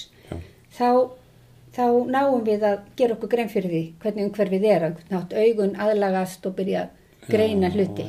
þá, 0.73 0.89
þá 1.75 1.83
náum 2.09 2.41
við 2.47 2.63
að 2.65 2.79
gera 2.97 3.13
okkur 3.17 3.29
grein 3.35 3.49
fyrir 3.51 3.69
því 3.75 3.83
hvernig 4.01 4.29
umhverfið 4.31 4.65
er 4.73 4.85
að 4.89 5.03
nátt 5.13 5.35
augun 5.37 5.75
aðlagast 5.77 6.47
og 6.49 6.55
byrja 6.57 6.87
að 6.87 6.95
greina 7.31 7.69
hluti. 7.73 8.07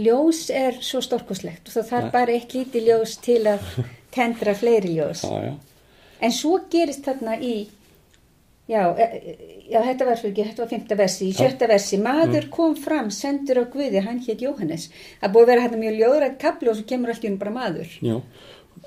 ljós 0.00 0.46
er 0.50 0.80
svo 0.84 1.00
stórkoslegt 1.04 1.68
og 1.68 1.76
það 1.76 1.88
þarf 1.92 2.12
bara 2.12 2.36
eitt 2.36 2.54
lítið 2.56 2.90
ljós 2.90 3.16
til 3.24 3.42
að 3.54 3.70
tendra 4.16 4.54
fleiri 4.56 4.96
ljós. 4.98 5.24
En 6.20 6.32
svo 6.32 6.60
gerist 6.72 7.04
þarna 7.04 7.40
í 7.40 7.56
Já, 8.66 8.96
e, 8.98 9.02
e, 9.02 9.34
já, 9.70 9.78
þetta 9.78 10.06
var 10.08 10.18
fyrir 10.18 10.32
ekki, 10.32 10.44
þetta 10.48 10.62
var 10.64 10.70
fymta 10.72 10.96
versi, 10.98 11.28
í 11.30 11.34
sjötta 11.38 11.68
versi, 11.70 12.00
maður 12.02 12.48
kom 12.50 12.72
fram, 12.74 13.12
sendur 13.14 13.60
á 13.62 13.64
Guði, 13.70 14.00
hann 14.02 14.18
hétt 14.24 14.42
Jóhannes. 14.42 14.88
Það 15.20 15.34
búið 15.36 15.44
að 15.44 15.50
vera 15.52 15.62
hérna 15.62 15.78
mjög 15.84 15.94
ljóðrætt 16.00 16.34
kaplu 16.42 16.72
og 16.72 16.78
svo 16.80 16.86
kemur 16.90 17.12
allt 17.12 17.22
í 17.22 17.30
hún 17.30 17.38
bara 17.38 17.54
maður 17.54 17.92
Já. 18.02 18.16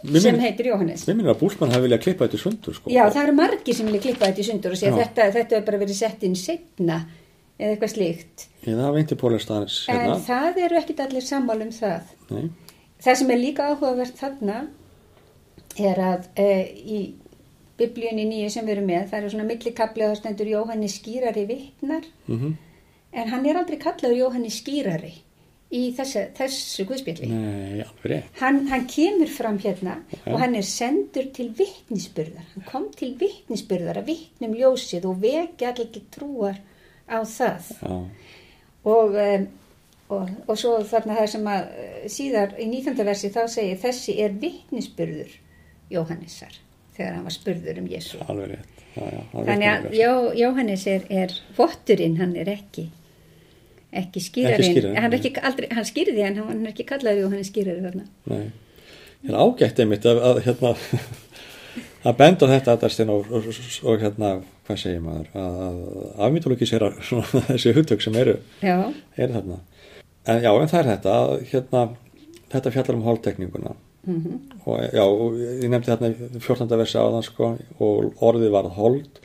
Mér 0.03 0.23
sem 0.23 0.41
heitir 0.43 0.69
Jóhannes. 0.69 1.05
Mér 1.07 1.15
minnir 1.17 1.31
að 1.31 1.39
Búlsmann 1.45 1.71
hafi 1.71 1.87
viljað 1.87 2.03
klippa 2.03 2.27
þetta 2.27 2.37
í 2.37 2.43
sundur 2.43 2.75
sko. 2.75 2.91
Já, 2.91 3.01
það 3.07 3.21
eru 3.23 3.37
margir 3.39 3.77
sem 3.79 3.87
vilja 3.89 4.03
klippa 4.03 4.27
þetta 4.27 4.43
í 4.43 4.47
sundur 4.49 4.75
og 4.75 4.81
segja 4.81 4.99
þetta, 4.99 5.29
þetta 5.37 5.57
hefur 5.57 5.65
bara 5.71 5.81
verið 5.85 5.97
sett 5.97 6.27
inn 6.27 6.37
setna 6.39 6.99
eða 7.59 7.75
eitthvað 7.75 7.93
slíkt. 7.93 8.47
Ég 8.65 8.79
það 8.79 8.97
veinti 8.97 9.19
pólest 9.19 9.51
aðeins 9.51 9.77
En 9.91 9.99
hérna. 9.99 10.17
það 10.25 10.59
eru 10.65 10.79
ekkit 10.79 11.05
allir 11.05 11.25
sammála 11.27 11.67
um 11.67 11.73
það. 11.75 12.13
Nei. 12.31 12.49
Það 12.99 13.19
sem 13.21 13.33
er 13.35 13.41
líka 13.43 13.67
áhugavert 13.69 14.19
þarna 14.19 14.59
er 15.79 16.01
að 16.03 16.25
e, 16.39 16.47
í 16.79 16.99
biblíunni 17.79 18.25
nýju 18.27 18.49
sem 18.51 18.65
við 18.67 18.77
erum 18.77 18.89
með, 18.89 19.05
það 19.11 19.19
eru 19.21 19.29
svona 19.35 19.47
millikabli 19.47 20.07
það 20.07 20.17
stendur 20.19 20.49
Jóhannes 20.51 20.97
skýrari 20.99 21.45
vittnar, 21.47 22.09
Mm 22.27 22.57
en 23.11 23.31
hann 23.31 23.47
er 23.49 23.57
aldrei 23.57 23.79
kallaður 23.81 24.19
Jóhannes 24.19 24.59
skýrari 24.61 25.11
í 25.73 25.81
þessu, 25.97 26.23
þessu 26.37 26.85
guðspjalli. 26.89 27.29
Nei. 27.29 28.21
Hann, 28.39 28.63
hann 28.71 28.87
kemur 28.89 29.29
fram 29.29 29.59
hérna 29.61 29.99
Já. 30.09 30.33
og 30.33 30.39
hann 30.41 30.57
er 30.57 30.65
sendur 30.65 31.29
til 31.35 31.51
vittnisspurðar. 31.57 32.47
Hann 32.55 32.65
kom 32.69 32.87
til 32.97 33.11
vittnisspurðar 33.19 34.01
að 34.01 34.09
vittnum 34.09 34.55
ljósið 34.57 35.05
og 35.09 35.21
vekja 35.21 35.73
allir 35.73 36.05
trúar 36.13 36.57
á 37.09 37.19
það. 37.25 37.69
Og, 38.87 39.17
um, 39.17 39.45
og, 40.15 40.33
og 40.47 40.57
svo 40.57 40.77
þarna 40.87 41.19
það 41.19 41.29
sem 41.33 41.51
að 41.51 41.69
eh, 41.83 42.01
síðar 42.09 42.55
í 42.61 42.69
19. 42.69 43.05
versi 43.07 43.31
þá 43.33 43.41
segir 43.51 43.81
þessi 43.81 44.17
er 44.23 44.37
vittnisspurður 44.41 45.35
Jóhannessar 45.89 46.59
þegar 46.95 47.17
hann 47.17 47.25
var 47.27 47.35
spurður 47.35 47.81
um 47.81 47.89
Jésu. 47.89 48.21
Alveg 48.27 48.53
rétt. 48.53 48.85
Já, 48.95 49.03
já, 49.13 49.19
Þannig 49.33 49.67
að 49.69 49.91
Jó, 49.95 50.13
Jóhannes 50.35 50.85
er, 50.89 51.03
er 51.13 51.35
votturinn, 51.57 52.17
hann 52.19 52.33
er 52.39 52.49
ekki 52.51 52.89
ekki 53.89 54.21
skýrarinn, 54.21 54.95
hann, 55.01 55.15
hann 55.73 55.87
skýrði 55.87 56.25
en 56.27 56.35
hann 56.43 56.59
er 56.61 56.73
ekki 56.73 56.85
kallaður 56.89 57.23
Jóhannes 57.23 57.49
skýrari 57.49 57.81
þarna. 57.85 58.03
Nei. 58.29 58.51
Er 59.27 59.35
ágætt 59.35 59.81
einmitt 59.81 60.05
að, 60.07 60.21
að 60.29 60.41
hérna 60.45 60.73
að 62.05 62.15
benda 62.19 62.47
þetta 62.47 62.75
Adalstein 62.77 63.09
og, 63.13 63.27
og, 63.31 63.47
og 63.89 63.99
hérna, 64.03 64.29
hvað 64.67 64.77
segir 64.83 65.01
maður? 65.03 65.29
Að, 65.35 65.57
að 65.65 65.79
afmyndulóki 66.27 66.67
sér 66.69 66.85
að 66.87 66.99
þessi 67.49 67.73
hugtök 67.75 68.03
sem 68.05 68.15
eru, 68.21 68.37
Já, 68.63 68.77
eru 69.17 69.33
þarna. 69.35 69.59
En 70.29 70.41
já, 70.43 70.51
en 70.53 70.69
það 70.71 70.79
er 70.83 70.89
þetta 70.93 71.15
að, 71.23 71.33
hérna, 71.51 71.83
þetta 72.53 72.73
fjallar 72.75 72.99
um 72.99 73.05
hóltekninguna 73.07 73.73
mhm, 74.09 74.37
og 74.65 74.79
já, 74.93 75.03
og 75.03 75.39
ég 75.41 75.67
nefndi 75.73 75.91
þarna 75.91 76.39
14. 76.39 76.77
versi 76.83 76.99
áðan 77.01 77.25
sko 77.25 77.51
og 77.79 78.23
orðið 78.29 78.53
var 78.55 78.69
hold. 78.77 79.19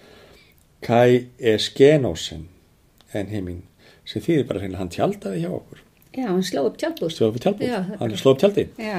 Kai 0.84 1.28
eskenósin 1.40 2.48
en 3.16 3.30
heiminn 3.30 3.62
sem 4.04 4.20
þýðir 4.20 4.48
bara 4.50 4.60
hann 4.76 4.90
tjaldaði 4.92 5.44
hjá 5.44 5.52
okkur. 5.54 5.80
Já, 6.14 6.26
hann 6.28 6.42
sló 6.46 6.66
upp 6.68 6.76
það- 7.40 7.96
hann 7.98 8.12
sló 8.20 8.34
upp 8.34 8.42
tjaldi 8.42 8.66
Já, 8.78 8.98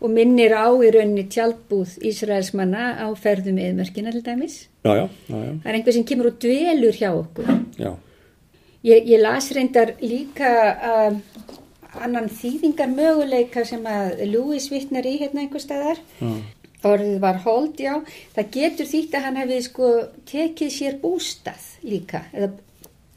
og 0.00 0.10
minnir 0.12 0.52
á 0.56 0.66
í 0.74 0.90
rauninni 0.94 1.24
tjaldbúð 1.32 1.96
Ísraelsmanna 2.10 2.96
á 3.00 3.06
ferðum 3.16 3.58
eðmörkina 3.62 4.12
til 4.12 4.22
dæmis. 4.26 4.56
já, 4.84 4.92
já, 4.96 5.08
já, 5.28 5.36
já, 5.36 5.52
Það 5.62 5.70
er 5.70 5.74
einhver 5.78 5.92
sem 5.96 6.04
kemur 6.04 6.26
og 6.32 6.38
dvelur 6.42 6.98
hjá 7.00 7.10
okkur. 7.14 7.46
já. 7.78 7.92
Ég, 8.86 9.06
ég 9.08 9.20
las 9.20 9.48
reyndar 9.56 9.94
líka 10.00 10.50
uh, 10.76 11.16
annan 12.04 12.28
þýðingar 12.28 12.92
möguleika 12.92 13.64
sem 13.66 13.82
að 13.88 14.20
Lewis 14.30 14.68
vittnar 14.70 15.06
í 15.08 15.16
hérna 15.22 15.42
einhver 15.46 15.60
staðar. 15.64 15.98
já. 16.20 16.34
Orðið 16.86 17.16
var 17.18 17.38
hold, 17.42 17.80
já. 17.82 17.96
Það 18.36 18.50
getur 18.54 18.86
þýtt 18.86 19.14
að 19.18 19.24
hann 19.24 19.38
hefði 19.40 19.56
sko 19.64 19.86
tekið 20.28 20.70
sér 20.70 20.98
bústað 21.02 21.64
líka. 21.82 22.20
Eða 22.32 22.52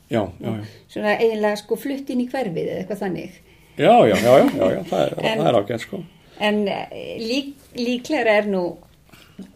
Já, 0.09 0.23
já, 0.41 0.49
já. 0.49 0.63
svona 0.89 1.11
eiginlega 1.21 1.57
sko 1.59 1.75
flutt 1.77 2.07
inn 2.09 2.23
í 2.23 2.25
hverfið 2.31 2.65
eða 2.71 2.77
eitthvað 2.81 3.01
þannig. 3.03 3.35
Já, 3.77 3.91
já, 4.09 4.15
já, 4.15 4.31
já, 4.39 4.45
já, 4.57 4.69
já, 4.73 4.79
það 4.89 5.03
er, 5.03 5.43
er 5.45 5.57
ágætt 5.59 5.83
sko. 5.85 5.99
En 6.39 6.61
eh, 6.67 7.17
lík, 7.19 7.53
líklega 7.75 8.37
er 8.39 8.49
nú 8.51 8.63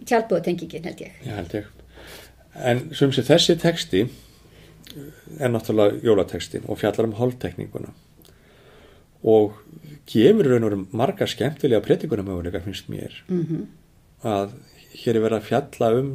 tjaldbúðatengingin 0.07 0.89
held 0.89 1.03
ég. 1.05 1.19
Ég 1.25 1.39
held 1.39 1.57
ég. 1.59 1.69
En 2.53 2.83
sem 2.95 3.11
sé 3.15 3.23
þessi 3.25 3.57
teksti 3.61 4.07
er 5.39 5.49
náttúrulega 5.49 6.03
jólatekstin 6.05 6.67
og 6.69 6.77
fjallar 6.81 7.07
um 7.09 7.15
holdtekninguna 7.17 7.93
og 9.23 9.55
gefur 10.09 10.49
raun 10.51 10.67
og 10.67 10.69
veru 10.69 10.83
margar 10.91 11.31
skemmtilega 11.31 11.81
predikunum 11.81 12.27
möguleika 12.29 12.61
finnst 12.61 12.91
mér 12.91 13.15
Mm 13.27 13.63
að 14.23 14.53
hér 15.03 15.17
er 15.17 15.23
verið 15.25 15.37
að 15.37 15.47
fjalla 15.49 15.89
um 15.99 16.11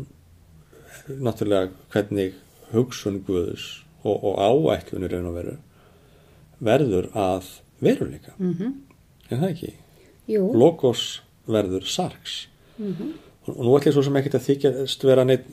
náttúrulega 1.09 1.71
hvernig 1.93 2.37
hugsun 2.73 3.21
Guðus 3.27 3.67
og, 4.03 4.17
og 4.25 4.39
áætlunir 4.41 5.13
raun 5.13 5.29
og 5.31 5.37
veru 5.37 5.57
verður 6.65 7.11
að 7.15 7.51
veruleika. 7.85 8.33
-hmm. 8.39 8.73
En 9.31 9.41
það 9.41 9.51
ekki? 9.51 9.75
Jú. 10.29 10.45
Logos 10.59 11.23
verður 11.49 11.89
sargs. 11.89 12.45
Mm 12.79 13.17
Og 13.49 13.57
og 13.57 13.65
nú 13.65 13.77
ætlum 13.79 13.89
ég 13.89 13.95
svo 13.97 14.03
sem 14.05 14.17
ekkert 14.21 14.35
að 14.37 14.47
þykjast 14.47 15.05
vera 15.09 15.25
neitt 15.25 15.47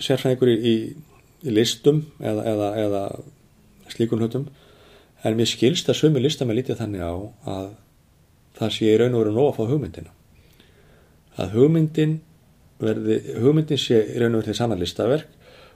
sérfræðingur 0.00 0.48
í, 0.48 0.72
í, 0.72 1.50
listum 1.52 2.06
eða, 2.20 2.44
eða, 2.48 2.68
eða 2.80 3.02
slíkun 3.92 4.22
hlutum 4.22 4.46
en 5.22 5.36
mér 5.36 5.50
skilst 5.50 5.90
að 5.90 5.98
sömu 6.00 6.22
lista 6.22 6.46
með 6.48 6.62
lítið 6.62 6.80
þannig 6.80 7.04
á 7.04 7.12
að 7.52 7.68
það 8.58 8.74
sé 8.76 8.88
í 8.88 8.96
raun 9.00 9.16
og 9.16 9.24
veru 9.24 9.34
nóg 9.36 9.50
að 9.50 9.58
fá 9.58 9.72
hugmyndina 9.72 10.14
að 11.42 11.56
hugmyndin 11.58 12.16
verði, 12.82 13.18
hugmyndin 13.42 13.80
sé 13.80 14.00
í 14.00 14.22
raun 14.22 14.32
og 14.32 14.42
veru 14.42 14.50
til 14.50 14.58
sannar 14.58 14.80
listaverk 14.80 15.28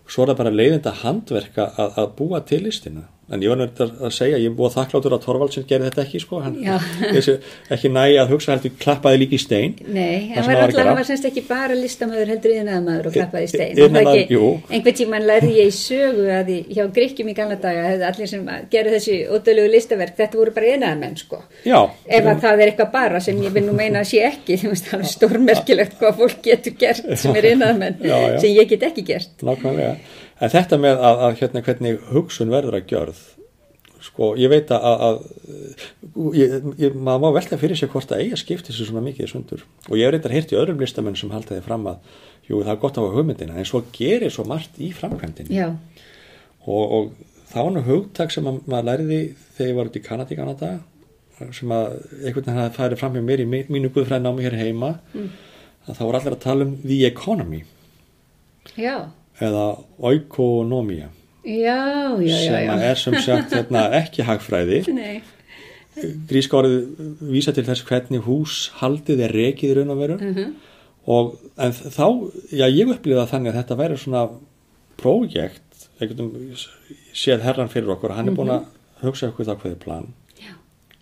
og 0.06 0.14
svo 0.14 0.24
er 0.24 0.32
það 0.32 0.40
bara 0.42 0.56
leiðinda 0.56 0.96
handverka 1.02 1.68
að, 1.76 2.00
að 2.02 2.12
búa 2.18 2.42
til 2.46 2.62
listina 2.66 3.06
en 3.26 3.42
ég 3.42 3.50
var 3.50 3.58
náttúrulega 3.58 4.06
að 4.06 4.12
segja, 4.14 4.36
ég 4.38 4.52
búið 4.54 4.74
þakkláttur 4.76 5.14
að 5.16 5.22
Torvald 5.24 5.54
sem 5.56 5.64
gerði 5.66 5.88
þetta 5.88 6.02
ekki 6.04 6.20
sko, 6.22 6.38
hann 6.44 6.58
ekki 7.74 7.88
nægi 7.90 8.18
að 8.22 8.28
hugsa 8.30 8.52
heldur 8.54 8.74
klappaði 8.82 9.18
líki 9.22 9.34
í 9.38 9.42
stein 9.42 9.72
Nei, 9.82 10.28
hann 10.36 10.46
var 10.46 10.60
alltaf, 10.66 10.86
hann 10.86 10.98
var 11.00 11.08
semst 11.08 11.26
ekki 11.30 11.42
bara 11.48 11.74
listamöður 11.78 12.30
heldur 12.34 12.54
yðnaðamaður 12.54 13.08
og 13.10 13.16
klappaði 13.16 13.48
í 13.48 13.50
stein. 13.50 13.72
Það 13.74 13.82
iðnaðar- 13.88 14.20
ekki-. 14.20 14.40
Einhvern 14.76 14.98
tímann 15.00 15.26
lærði 15.30 15.50
ég 15.56 15.70
í 15.72 15.74
sögu 15.78 16.26
að 16.36 16.52
í, 16.54 16.58
hjá 16.76 16.82
Gríkjum 16.96 17.30
í 17.32 17.36
gamla 17.40 17.56
daga 17.66 17.82
hefði 17.90 18.06
allir 18.10 18.30
sem 18.30 18.44
gerðu 18.76 18.94
þessi 18.96 19.16
ódölugu 19.36 19.72
listaverk, 19.74 20.14
þetta 20.20 20.40
voru 20.40 20.54
bara 20.56 20.70
yðnaðamenn 20.76 21.18
sko. 21.20 21.40
Já, 21.66 21.78
Ef 22.06 22.28
að 22.30 22.44
það 22.46 22.62
er 22.62 22.70
eitthvað 22.72 22.92
bara 22.94 23.22
sem 23.26 23.42
ég 23.42 23.56
vil 23.58 23.64
nú 23.66 23.74
meina 23.76 24.04
að 24.04 24.10
sé 24.12 24.22
ekki, 24.30 24.60
það 24.86 25.00
er 25.02 25.10
stórmerkilegt 25.16 25.98
hvað 25.98 26.20
fólk 26.22 26.38
getur 26.46 26.78
gert 26.78 27.10
sem 27.18 27.34
er 27.42 27.50
yðnaðamenn, 27.52 27.98
sem 28.38 28.54
ég 28.54 28.70
get 28.70 28.86
ekki 28.92 29.06
gert. 29.10 29.34
nákvæmlega. 29.42 29.96
En 30.40 30.52
þetta 30.52 30.78
með 30.80 31.00
að, 31.00 31.24
að 31.26 31.36
hérna 31.40 31.62
hvernig 31.64 32.00
hugsun 32.12 32.52
verður 32.52 32.78
að 32.78 32.90
gjörð, 32.92 33.20
sko, 34.06 34.30
ég 34.38 34.50
veit 34.52 34.70
að, 34.74 35.04
að, 35.06 35.20
ég, 36.36 36.56
ég, 36.82 36.96
maður 36.96 37.22
má 37.24 37.28
velta 37.38 37.58
fyrir 37.60 37.78
sig 37.78 37.90
hvort 37.90 38.12
að 38.12 38.24
eiga 38.24 38.38
skipti 38.38 38.74
sér 38.74 38.90
svona 38.90 39.04
mikið 39.06 39.24
í 39.26 39.30
sundur. 39.32 39.64
Og 39.88 39.96
ég 39.96 40.04
hef 40.06 40.14
reyndar 40.14 40.34
heyrt 40.36 40.52
í 40.52 40.58
öðrum 40.60 40.82
listamenn 40.82 41.16
sem 41.18 41.32
halda 41.32 41.56
þið 41.56 41.64
fram 41.66 41.88
að, 41.90 42.10
jú, 42.50 42.60
það 42.60 42.74
er 42.74 42.82
gott 42.84 43.00
hafa 43.00 43.14
hugmyndina, 43.16 43.56
en 43.56 43.68
svo 43.68 43.80
gerir 43.96 44.34
svo 44.34 44.44
margt 44.46 44.76
í 44.78 44.92
framkvæmdini. 44.94 45.56
Og, 46.66 46.84
og 46.98 47.10
það 47.50 47.62
var 47.62 47.74
nú 47.78 47.84
hugtak 47.88 48.34
sem 48.34 48.46
að, 48.50 48.60
maður 48.68 48.90
læriði 48.92 49.22
þegar 49.56 49.72
ég 49.72 49.80
var 49.80 49.90
út 49.90 49.98
í 49.98 50.04
Kanada 50.04 50.36
í 50.36 50.38
Kanada, 50.38 50.70
sem 51.52 51.72
að 51.76 51.96
einhvern 52.24 52.44
veginn 52.46 52.60
hafði 52.60 52.76
farið 52.78 53.00
fram 53.02 53.16
með 53.16 53.26
mér 53.30 53.42
í 53.42 53.48
mínu 53.50 53.90
guðfræðin 53.92 54.28
á 54.28 54.32
mig 54.36 54.46
hér 54.46 54.56
heima, 54.60 54.92
að 55.86 55.98
það 55.98 56.06
voru 56.08 56.20
allir 56.20 56.36
að 56.36 56.44
tala 56.44 56.64
um 56.68 56.76
the 56.84 57.00
economy 57.08 57.62
já, 58.76 58.94
eða 59.40 59.66
oikonomía 59.98 61.10
sem 62.42 62.70
að 62.72 62.84
er 62.88 63.00
sem 63.00 63.16
sagt 63.22 63.52
hérna, 63.56 63.84
ekki 64.00 64.24
hagfræði. 64.26 64.80
Nei, 64.96 65.22
gríska 66.28 66.58
orðið 66.58 67.20
vísa 67.30 67.54
til 67.54 67.64
þess 67.68 67.84
hvernig 67.86 68.24
hús 68.26 68.56
haldið 68.80 69.22
er 69.28 69.36
rekið 69.36 69.70
í 69.70 69.76
raun 69.78 69.94
og 69.94 70.00
veru. 70.02 70.18
Mhm. 70.22 70.56
og 71.06 71.36
en 71.62 71.70
þá, 71.70 72.06
já 72.50 72.66
ég 72.66 72.88
upplýði 72.90 73.20
það 73.20 73.30
þannig 73.30 73.52
að 73.52 73.58
þetta 73.60 73.76
væri 73.78 73.96
svona 74.02 74.22
prójekt 74.98 75.62
séð 77.14 77.44
herran 77.46 77.70
fyrir 77.70 77.92
okkur 77.94 78.16
hann 78.16 78.28
er 78.32 78.34
búin 78.34 78.50
að 78.50 78.64
hugsa 79.04 79.28
okkur 79.30 79.46
það 79.46 79.60
hverði 79.62 79.78
plan 79.84 80.08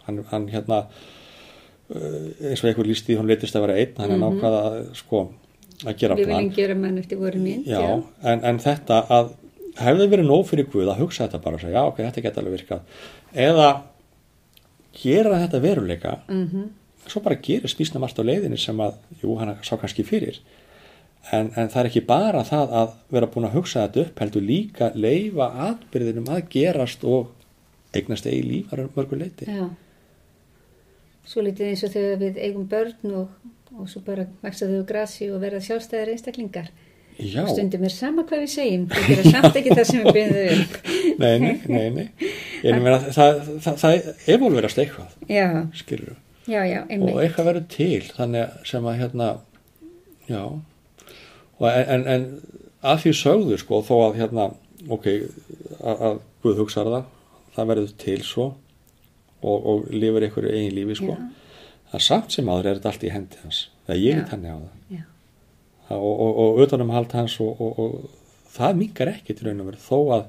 hann, 0.04 0.20
hann 0.28 0.48
hérna 0.52 0.82
uh, 1.88 2.26
eins 2.44 2.60
og 2.60 2.68
einhver 2.68 2.86
lísti 2.90 3.16
hann 3.16 3.30
leitist 3.30 3.56
að 3.56 3.64
vera 3.66 3.78
einn 3.80 3.96
hann 3.96 4.12
er 4.12 4.20
nákvæða 4.20 4.60
að 4.68 4.78
sko 5.00 5.24
að 5.84 5.96
gera 5.98 6.14
við 6.18 6.26
plan. 6.28 6.36
viljum 6.38 6.54
gera 6.56 6.74
mann 6.74 6.98
eftir 6.98 7.18
voru 7.18 7.40
mynd, 7.42 7.66
já, 7.66 8.02
En, 8.22 8.44
en 8.44 8.58
þetta 8.62 9.00
að 9.10 9.32
hefði 9.82 10.08
verið 10.12 10.28
nóg 10.30 10.46
fyrir 10.46 10.68
Guð 10.70 10.88
að 10.92 11.00
hugsa 11.02 11.26
þetta 11.26 11.42
bara 11.42 11.56
og 11.58 11.60
segja, 11.64 11.74
já 11.80 11.86
ok, 11.90 11.96
þetta 12.06 12.22
geta 12.22 12.40
alveg 12.40 12.58
virkað. 12.60 12.80
Eða 13.34 13.68
gera 15.02 15.38
þetta 15.42 15.60
veruleika 15.64 16.18
Mhm. 16.28 16.68
svo 17.06 17.20
bara 17.22 17.36
gerist 17.36 17.76
býsna 17.78 18.00
margt 18.00 18.18
á 18.18 18.22
leiðinni 18.24 18.58
sem 18.58 18.76
að 18.78 18.94
jú, 19.22 19.36
hann 19.38 19.56
sá 19.62 19.76
kannski 19.76 20.04
fyrir. 20.04 20.38
En, 21.32 21.50
en 21.56 21.68
það 21.68 21.76
er 21.80 21.86
ekki 21.90 22.06
bara 22.06 22.42
það 22.44 22.70
að 22.72 22.90
vera 23.10 23.26
búin 23.26 23.46
að 23.48 23.54
hugsa 23.56 23.88
þetta 23.88 24.00
upp 24.06 24.18
heldur 24.20 24.42
líka 24.42 24.92
leifa 24.94 25.46
atbyrðinum 25.70 26.28
að 26.28 26.48
gerast 26.50 27.04
og 27.04 27.30
eignast 27.94 28.26
eigi 28.26 28.42
lífar 28.42 28.88
mörgur 28.96 29.18
leiti 29.18 29.46
Já. 29.48 29.68
Svo 31.28 31.44
litið 31.44 31.70
eins 31.72 31.84
og 31.86 31.92
þegar 31.94 32.18
við 32.20 32.40
eigum 32.44 32.66
börn 32.68 33.14
og, 33.20 33.52
og 33.78 33.86
svo 33.90 34.02
bara 34.06 34.26
vaksa 34.44 34.68
þau 34.70 34.82
grasi 34.88 35.30
og 35.32 35.40
verða 35.44 35.62
sjálfstæðir 35.64 36.12
einstaklingar. 36.14 36.68
Já. 37.14 37.44
Stundum 37.46 37.84
er 37.86 37.92
sama 37.94 38.24
hvað 38.26 38.40
við 38.42 38.50
segjum, 38.56 38.84
við 38.90 39.04
gerum 39.12 39.30
samt 39.36 39.56
ekki 39.60 39.74
það 39.78 39.84
sem 39.86 40.00
við 40.02 40.16
byrðum 40.16 40.62
um. 40.64 40.64
Nei, 41.22 41.34
nei, 41.38 41.52
nei, 41.70 41.84
nei. 41.94 42.30
Ég 42.64 42.80
meina, 42.82 42.96
það, 43.14 43.36
það, 43.62 43.76
það 43.84 44.08
evolverast 44.34 44.80
eitthvað, 44.82 45.12
Já, 45.30 45.44
skilur 45.78 46.16
já, 46.50 46.64
já, 46.66 46.80
og 46.82 46.90
einmitt. 46.90 47.20
eitthvað 47.22 47.46
verður 47.52 47.66
til 47.70 48.00
þannig 48.16 48.56
sem 48.66 48.88
að 48.90 48.98
hérna 48.98 49.28
já 50.26 50.40
og 50.42 51.68
en, 51.70 51.86
en, 51.94 52.04
en 52.16 52.26
að 52.84 53.04
því 53.04 53.12
sögðu 53.20 53.58
sko 53.62 53.78
þó 53.86 53.94
að 54.08 54.18
hérna 54.18 54.48
ok, 54.92 55.06
að, 55.78 56.02
að 56.10 56.18
Guð 56.44 56.58
hugsaði 56.64 56.96
það 56.96 57.06
það 57.54 57.70
verður 57.70 57.94
til 58.02 58.18
svo 58.26 58.48
og, 59.44 59.66
og 59.70 59.88
lifir 59.92 60.28
einhverju 60.28 60.52
eigin 60.52 60.76
lífi 60.78 60.98
sko 61.00 61.16
að 61.94 62.04
samt 62.08 62.34
sem 62.34 62.48
áður 62.48 62.70
er 62.70 62.78
þetta 62.78 62.92
allt 62.92 63.06
í 63.06 63.12
hendi 63.14 63.42
hans 63.42 63.60
það 63.86 64.00
ég 64.02 64.16
Já. 64.16 64.20
er 64.22 64.30
þannig 64.32 64.54
á 64.54 64.58
það 65.88 65.98
og, 66.00 66.14
og, 66.14 66.38
og 66.44 66.62
utanum 66.64 66.94
hald 66.94 67.12
hans 67.12 67.36
og, 67.44 67.60
og, 67.60 67.78
og 67.84 68.54
það 68.54 68.80
mingar 68.80 69.12
ekki 69.12 69.36
til 69.36 69.50
raun 69.50 69.62
og 69.62 69.70
verið 69.70 69.84
þó 69.84 69.98
að 70.16 70.24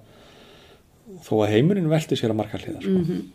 þó 1.25 1.33
að 1.45 1.51
heimurinn 1.53 1.89
velti 1.91 2.17
sér 2.17 2.33
að 2.33 2.39
marka 2.41 2.59
hliða 2.61 2.81
sko. 2.81 2.99
Mhm. 2.99 3.25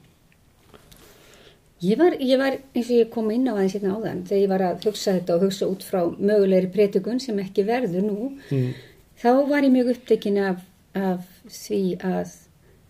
Ég 1.80 1.96
var, 1.96 2.12
ég 2.20 2.36
var, 2.36 2.58
eins 2.76 2.90
og 2.90 2.96
ég 2.98 3.06
kom 3.08 3.30
inn 3.32 3.46
á 3.48 3.56
aðeins 3.56 3.72
hérna 3.78 3.94
áðan, 3.96 4.18
þegar 4.28 4.42
ég 4.42 4.50
var 4.50 4.62
að 4.66 4.82
hugsa 4.84 5.14
þetta 5.16 5.36
og 5.36 5.44
hugsa 5.46 5.68
út 5.70 5.84
frá 5.86 6.00
mögulegri 6.12 6.68
prétukun 6.74 7.22
sem 7.24 7.38
ekki 7.40 7.64
verður 7.64 8.04
nú, 8.04 8.26
mm. 8.50 8.74
þá 9.16 9.30
var 9.48 9.64
ég 9.64 9.72
mjög 9.72 9.94
upptekin 9.94 10.36
af, 10.44 10.58
af 10.92 11.24
því 11.48 11.80
að 12.04 12.34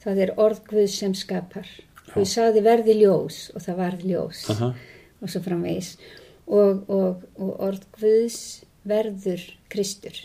það 0.03 0.23
er 0.25 0.33
orð 0.43 0.65
Guð 0.73 0.91
sem 0.91 1.15
skapar. 1.15 1.71
Guð 2.15 2.27
sagði 2.27 2.65
verði 2.65 2.97
ljós 3.03 3.45
og 3.55 3.63
það 3.65 3.79
varð 3.85 4.09
ljós 4.09 4.43
Aha. 4.55 4.73
og 5.21 5.31
svo 5.31 5.43
framvegis. 5.45 5.93
Og, 6.51 6.83
og, 6.91 7.27
og 7.39 7.51
orð 7.63 7.85
Guðs 7.95 8.41
verður 8.89 9.45
Kristur. 9.71 10.17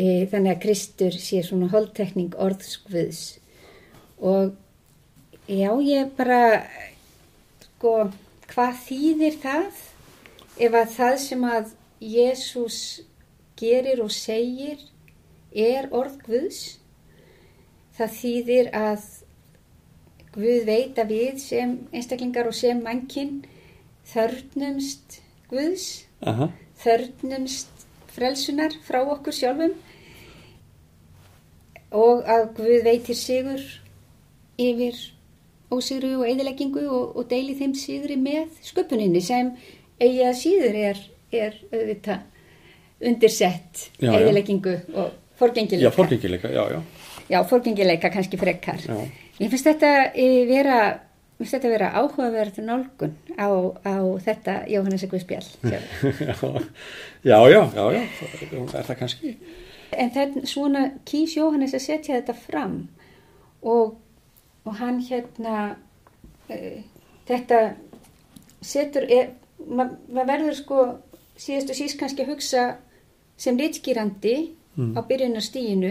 E, 0.00 0.26
þannig 0.32 0.54
að 0.54 0.62
Kristur 0.64 1.16
sé 1.20 1.42
svona 1.44 1.68
holdtekning 1.70 2.34
orðs 2.40 2.78
Guðs. 2.86 3.20
Og 4.18 4.54
já, 5.46 5.70
ég 5.84 6.10
bara, 6.16 6.64
sko, 7.66 7.94
hvað 8.50 8.82
þýðir 8.88 9.38
það 9.44 9.84
ef 10.60 10.76
að 10.82 10.94
það 10.96 11.16
sem 11.26 11.46
að 11.46 11.72
Jésús 12.00 12.80
gerir 13.60 14.00
og 14.02 14.10
segir 14.14 14.82
er 15.52 15.90
orð 15.94 16.18
Guðs? 16.26 16.62
Það 18.00 18.16
þýðir 18.16 18.70
að 18.76 19.08
Guð 20.34 20.64
veit 20.68 20.98
að 21.00 21.12
við 21.14 21.38
sem 21.42 21.72
einstaklingar 21.92 22.46
og 22.46 22.54
sem 22.54 22.78
mannkinn 22.84 23.40
þörnumst 24.10 25.20
Guðs, 25.50 26.04
aha, 26.22 26.46
þörnumst 26.78 27.86
frelsunar 28.14 28.76
frá 28.86 29.00
okkur 29.02 29.34
sjálfum 29.34 29.74
og 31.90 32.22
að 32.30 32.44
Guð 32.58 32.84
veitir 32.86 33.18
sigur 33.18 33.64
yfir 34.60 34.98
ósigru 35.70 36.12
og 36.20 36.28
eðileggingu 36.28 36.84
og, 36.86 37.16
og 37.18 37.26
deili 37.30 37.56
þeim 37.58 37.74
sigri 37.78 38.18
með 38.18 38.60
sköpuninni 38.66 39.22
sem 39.22 39.52
eigi 40.00 40.22
að 40.26 40.38
síður 40.38 40.78
er, 40.84 41.02
er 41.34 41.58
auðvitað 41.70 43.06
undirsett 43.10 43.84
eðileggingu 43.98 44.76
og 44.94 45.10
já, 45.10 45.12
forgengileika. 45.40 45.94
forgengileika, 45.96 46.54
já, 46.54 46.64
já 46.76 46.80
Já, 47.30 47.44
forgengileika 47.46 48.10
kannski 48.10 48.36
frekar. 48.36 48.80
Já. 48.82 48.96
Mér 49.40 49.48
finnst 49.52 49.66
þetta 49.70 49.90
eh, 50.12 50.42
vera, 50.48 50.78
þetta 51.40 51.70
vera 51.72 51.88
áhugaverð 51.96 52.58
nálgun 52.66 53.14
á, 53.40 53.48
á 53.88 53.96
þetta 54.26 54.56
Jóhannes 54.68 55.06
Guðspjall. 55.08 55.46
sjálf. 55.64 56.44
já, 57.30 57.38
já, 57.48 57.60
já, 57.72 57.84
já, 57.96 58.02
er 58.52 58.84
það 58.90 58.98
kannski 59.00 59.34
En 59.90 60.10
þann 60.14 60.44
svona 60.46 60.84
kýs 61.08 61.32
Jóhannes 61.38 61.72
að 61.74 61.82
setja 61.82 62.18
þetta 62.20 62.34
fram 62.38 62.76
og, 63.66 63.96
og 64.64 64.76
hann 64.78 65.00
hérna 65.08 65.56
uh, 66.46 66.76
þetta 67.26 67.58
setur, 68.62 69.08
ma- 69.66 69.88
maður 70.12 70.28
verður 70.30 70.58
sko 70.60 70.84
síðast 71.40 71.72
og 71.72 71.78
síst 71.80 71.98
kannski 71.98 72.22
að 72.26 72.34
hugsa 72.36 72.68
sem 73.40 73.56
litskýrandi 73.58 74.36
Mm. 74.78 74.92
á 74.94 75.02
byrjunarstíinu 75.02 75.88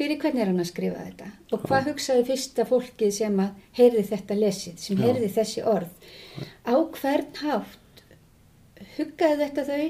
fyrir 0.00 0.16
hvernig 0.22 0.40
er 0.40 0.48
hann 0.48 0.62
að 0.62 0.70
skrifa 0.70 1.02
þetta 1.04 1.26
og 1.52 1.64
hvað 1.66 1.90
hugsaði 1.90 2.22
fyrsta 2.30 2.64
fólkið 2.68 3.10
sem 3.12 3.42
að 3.44 3.66
heyrði 3.76 4.04
þetta 4.08 4.38
lesið, 4.38 4.78
sem 4.80 4.96
Já. 4.96 5.02
heyrði 5.04 5.28
þessi 5.34 5.64
orð 5.68 6.08
á 6.64 6.74
hvern 6.96 7.36
hátt 7.42 8.02
huggaði 8.96 9.38
þetta 9.44 9.66
þau 9.68 9.84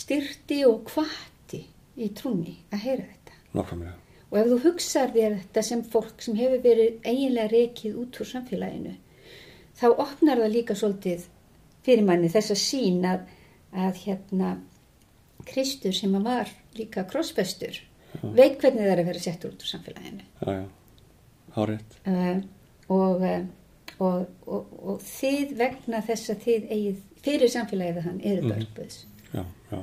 styrti 0.00 0.60
og 0.68 0.84
kvatti 0.90 1.62
í 1.96 2.10
trúni 2.16 2.54
að 2.70 2.84
heyra 2.84 3.06
þetta. 3.06 3.38
Nákvæmlega. 3.56 3.96
Og 4.30 4.36
ef 4.38 4.50
þú 4.50 4.58
hugsar 4.66 5.12
þér 5.14 5.36
þetta 5.40 5.62
sem 5.66 5.84
fólk 5.94 6.22
sem 6.22 6.36
hefur 6.38 6.62
verið 6.62 7.00
eiginlega 7.08 7.50
rekið 7.50 7.96
út 8.04 8.20
úr 8.20 8.30
samfélaginu, 8.30 8.94
þá 9.80 9.86
opnar 9.90 10.42
það 10.44 10.54
líka 10.54 10.76
svolítið 10.78 11.24
fyrir 11.86 12.06
manni 12.06 12.30
þessa 12.30 12.58
sín 12.60 13.00
að, 13.08 13.24
að 13.72 14.04
hérna 14.04 14.52
Kristur 15.48 15.96
sem 15.96 16.14
að 16.14 16.28
var 16.28 16.52
líka 16.76 17.08
krossbestur, 18.12 18.34
veit 18.36 18.58
hvernig 18.60 18.82
það 18.84 18.92
er 18.92 19.02
að 19.02 19.06
vera 19.10 19.18
settur 19.24 19.50
út 19.54 19.62
úr 19.64 19.70
samfélaginu. 19.70 20.24
Já, 20.40 20.52
já. 20.52 20.66
Hárið. 21.56 21.80
Uh, 22.06 22.42
og, 22.88 23.22
uh, 23.22 23.46
og, 24.00 24.26
og, 24.46 24.74
og 24.82 25.00
þið 25.02 25.54
vegna 25.58 26.00
þess 26.06 26.30
að 26.30 26.44
þið 26.46 26.68
eigið 26.76 27.00
fyrir 27.24 27.48
samfélagið 27.54 28.02
hann 28.06 28.20
eru 28.24 28.42
Mhm. 28.42 28.50
börn 28.50 28.66
Guðs. 28.76 29.04
Já, 29.34 29.44
já. 29.72 29.80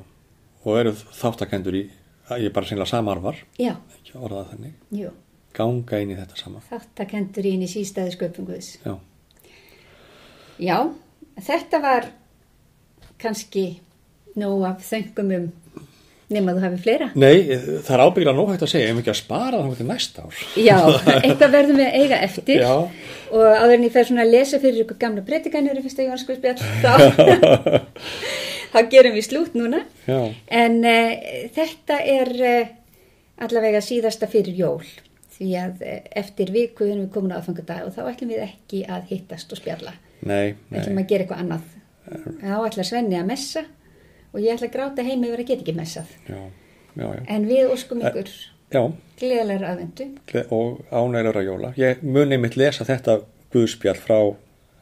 Og 0.66 0.78
eru 0.80 0.92
þáttakendur 0.92 1.76
í, 1.76 1.90
að 2.30 2.40
ég 2.42 2.46
er 2.46 2.54
bara 2.56 2.66
seinlega 2.66 2.90
samarvar, 2.90 3.36
Já, 3.60 3.76
ekki 3.98 4.18
orðað 4.20 4.50
þannig, 4.52 4.74
jú, 4.92 5.12
ganga 5.54 6.00
inn 6.02 6.12
í 6.12 6.16
þetta 6.18 6.38
sama. 6.38 6.60
þáttakendur 6.70 7.46
í 7.46 7.54
inn 7.54 7.62
í 7.64 7.68
sístæði 7.72 8.12
sköpum 8.18 8.46
Guðs. 8.50 8.78
Já, 8.86 8.98
Já, 10.60 10.78
þetta 11.40 11.80
var 11.82 12.08
kannski 13.22 13.80
nóg 14.38 14.64
af 14.66 14.82
þöngum 14.86 15.32
um 15.36 15.52
nema 16.34 16.54
þú 16.56 16.64
hafi 16.66 16.80
fleira. 16.84 17.08
Nei, 17.16 17.48
það 17.56 17.94
er 17.96 18.04
ábyggilega 18.04 18.36
nóg 18.36 18.50
hægt 18.52 18.66
að 18.66 18.72
segja, 18.74 18.90
ef 18.92 18.98
ekki 19.02 19.12
að 19.14 19.20
spara 19.22 19.62
það 19.62 19.78
til 19.80 19.88
næsta 19.88 20.26
ár. 20.26 20.42
Já, 20.60 20.78
eitthvað 21.24 21.54
verðum 21.54 21.80
við 21.80 21.88
að 21.88 21.98
eiga 22.02 22.20
eftir 22.28 22.64
Já. 22.64 22.74
og 23.32 23.46
áður 23.48 23.76
en 23.78 23.86
ég 23.88 23.94
fer 23.96 24.10
svona 24.10 24.26
að 24.26 24.34
lesa 24.36 24.60
fyrir 24.64 24.84
ykkur 24.84 25.00
gamla 25.00 25.24
breytinganir 25.28 25.80
í 25.80 25.84
fyrsta 25.86 26.04
Jóhannskuðspjall 26.04 26.58
þá, 26.84 26.92
þá 28.74 28.80
gerum 28.92 29.16
við 29.16 29.28
slút 29.30 29.56
núna 29.56 29.84
Já, 30.08 30.20
en 30.64 30.78
uh, 30.84 31.32
þetta 31.56 32.02
er 32.18 32.34
uh, 32.52 32.74
allavega 33.48 33.84
síðasta 33.86 34.28
fyrir 34.32 34.60
jól 34.60 34.84
því 35.38 35.50
að 35.64 35.88
uh, 35.88 35.98
eftir 36.24 36.52
viku 36.52 36.90
erum 36.90 37.06
við 37.06 37.14
komin 37.16 37.38
á 37.38 37.40
aðfangadag 37.40 37.88
og 37.88 37.96
þá 37.96 38.04
ætlum 38.12 38.36
við 38.36 38.44
ekki 38.50 38.84
að 38.84 39.08
hittast 39.14 39.56
og 39.56 39.64
spjalla 39.64 39.96
nei, 40.28 40.58
við 40.68 40.82
ætlum 40.82 41.00
nei. 41.00 41.06
að 41.06 41.12
gera 41.14 41.28
eitthvað 41.28 41.44
annað 41.46 41.74
þá 42.42 42.56
ætla 42.68 42.88
Svenni 42.88 43.20
að 43.20 43.32
messa 43.32 43.64
og 44.38 44.46
ég 44.46 44.54
ætla 44.54 44.70
að 44.70 44.76
gráta 44.78 45.08
heim 45.08 45.26
yfir 45.26 45.44
að 45.44 45.50
geta 45.50 45.66
ekki 45.66 45.76
messað 45.78 46.14
Já, 46.30 46.38
já, 46.94 47.08
já. 47.08 47.24
en 47.34 47.50
við 47.50 47.74
óskum 47.74 48.06
ykkur 48.06 48.32
Já, 48.68 48.82
gleðilegar 49.16 49.70
aðvendu 49.70 50.42
og 50.52 50.82
ánægilegra 50.92 51.44
jóla. 51.46 51.70
Ég 51.80 52.02
mun 52.04 52.36
einmitt 52.36 52.58
lesa 52.60 52.84
þetta 52.88 53.22
guðspjall 53.54 53.96
frá 53.96 54.18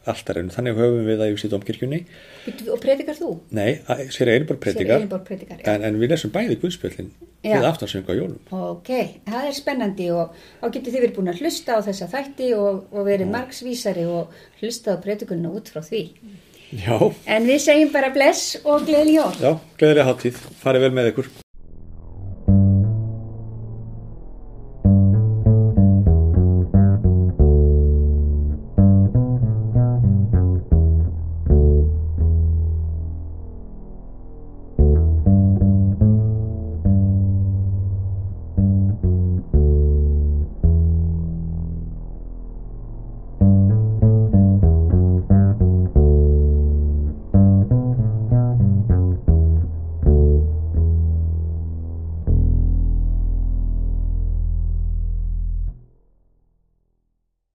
alltarinu, 0.09 0.53
þannig 0.53 0.79
höfum 0.79 1.05
við 1.05 1.21
það 1.21 1.93
í. 1.97 1.99
Bíddu, 2.45 2.71
og 2.73 2.81
predikar 2.81 3.17
þú? 3.17 3.29
Nei, 3.57 3.77
sér 3.85 4.09
Séra 4.13 4.57
predikar, 4.57 5.05
predikar, 5.25 5.61
en, 5.69 5.85
en 5.85 5.99
við 6.01 6.13
lesum 6.13 6.33
bæði 6.33 6.57
guðspjallin 6.61 7.11
við 7.45 7.67
aftarsöngu 7.69 8.09
á 8.09 8.15
jólum. 8.17 8.39
Ok, 8.57 8.91
það 9.29 9.47
er 9.49 9.55
spennandi 9.57 10.09
og 10.13 10.33
þá 10.61 10.65
getur 10.67 10.95
þið 10.95 11.05
verið 11.05 11.15
búin 11.19 11.33
að 11.33 11.41
hlusta 11.43 11.77
á 11.77 11.85
þessa 11.85 12.09
þætti 12.13 12.51
og, 12.57 12.83
og 12.89 13.05
verið 13.05 13.31
margsvísari 13.33 14.05
og 14.09 14.33
hlusta 14.61 14.97
á 14.97 15.01
predikunna 15.01 15.53
út 15.53 15.69
frá 15.73 15.81
því. 15.85 16.03
Já, 16.73 16.97
En 17.27 17.45
við 17.47 17.59
segjum 17.61 17.91
bara 17.93 18.09
bless 18.09 18.55
og 18.63 18.85
gleðileg 18.87 19.15
jól. 19.19 19.31
já, 19.39 19.51
gleðilega 19.77 20.07
hátíð, 20.09 20.39
farið 20.63 20.81
vel 20.87 20.91
með 20.97 21.11
ykkur. 21.13 21.29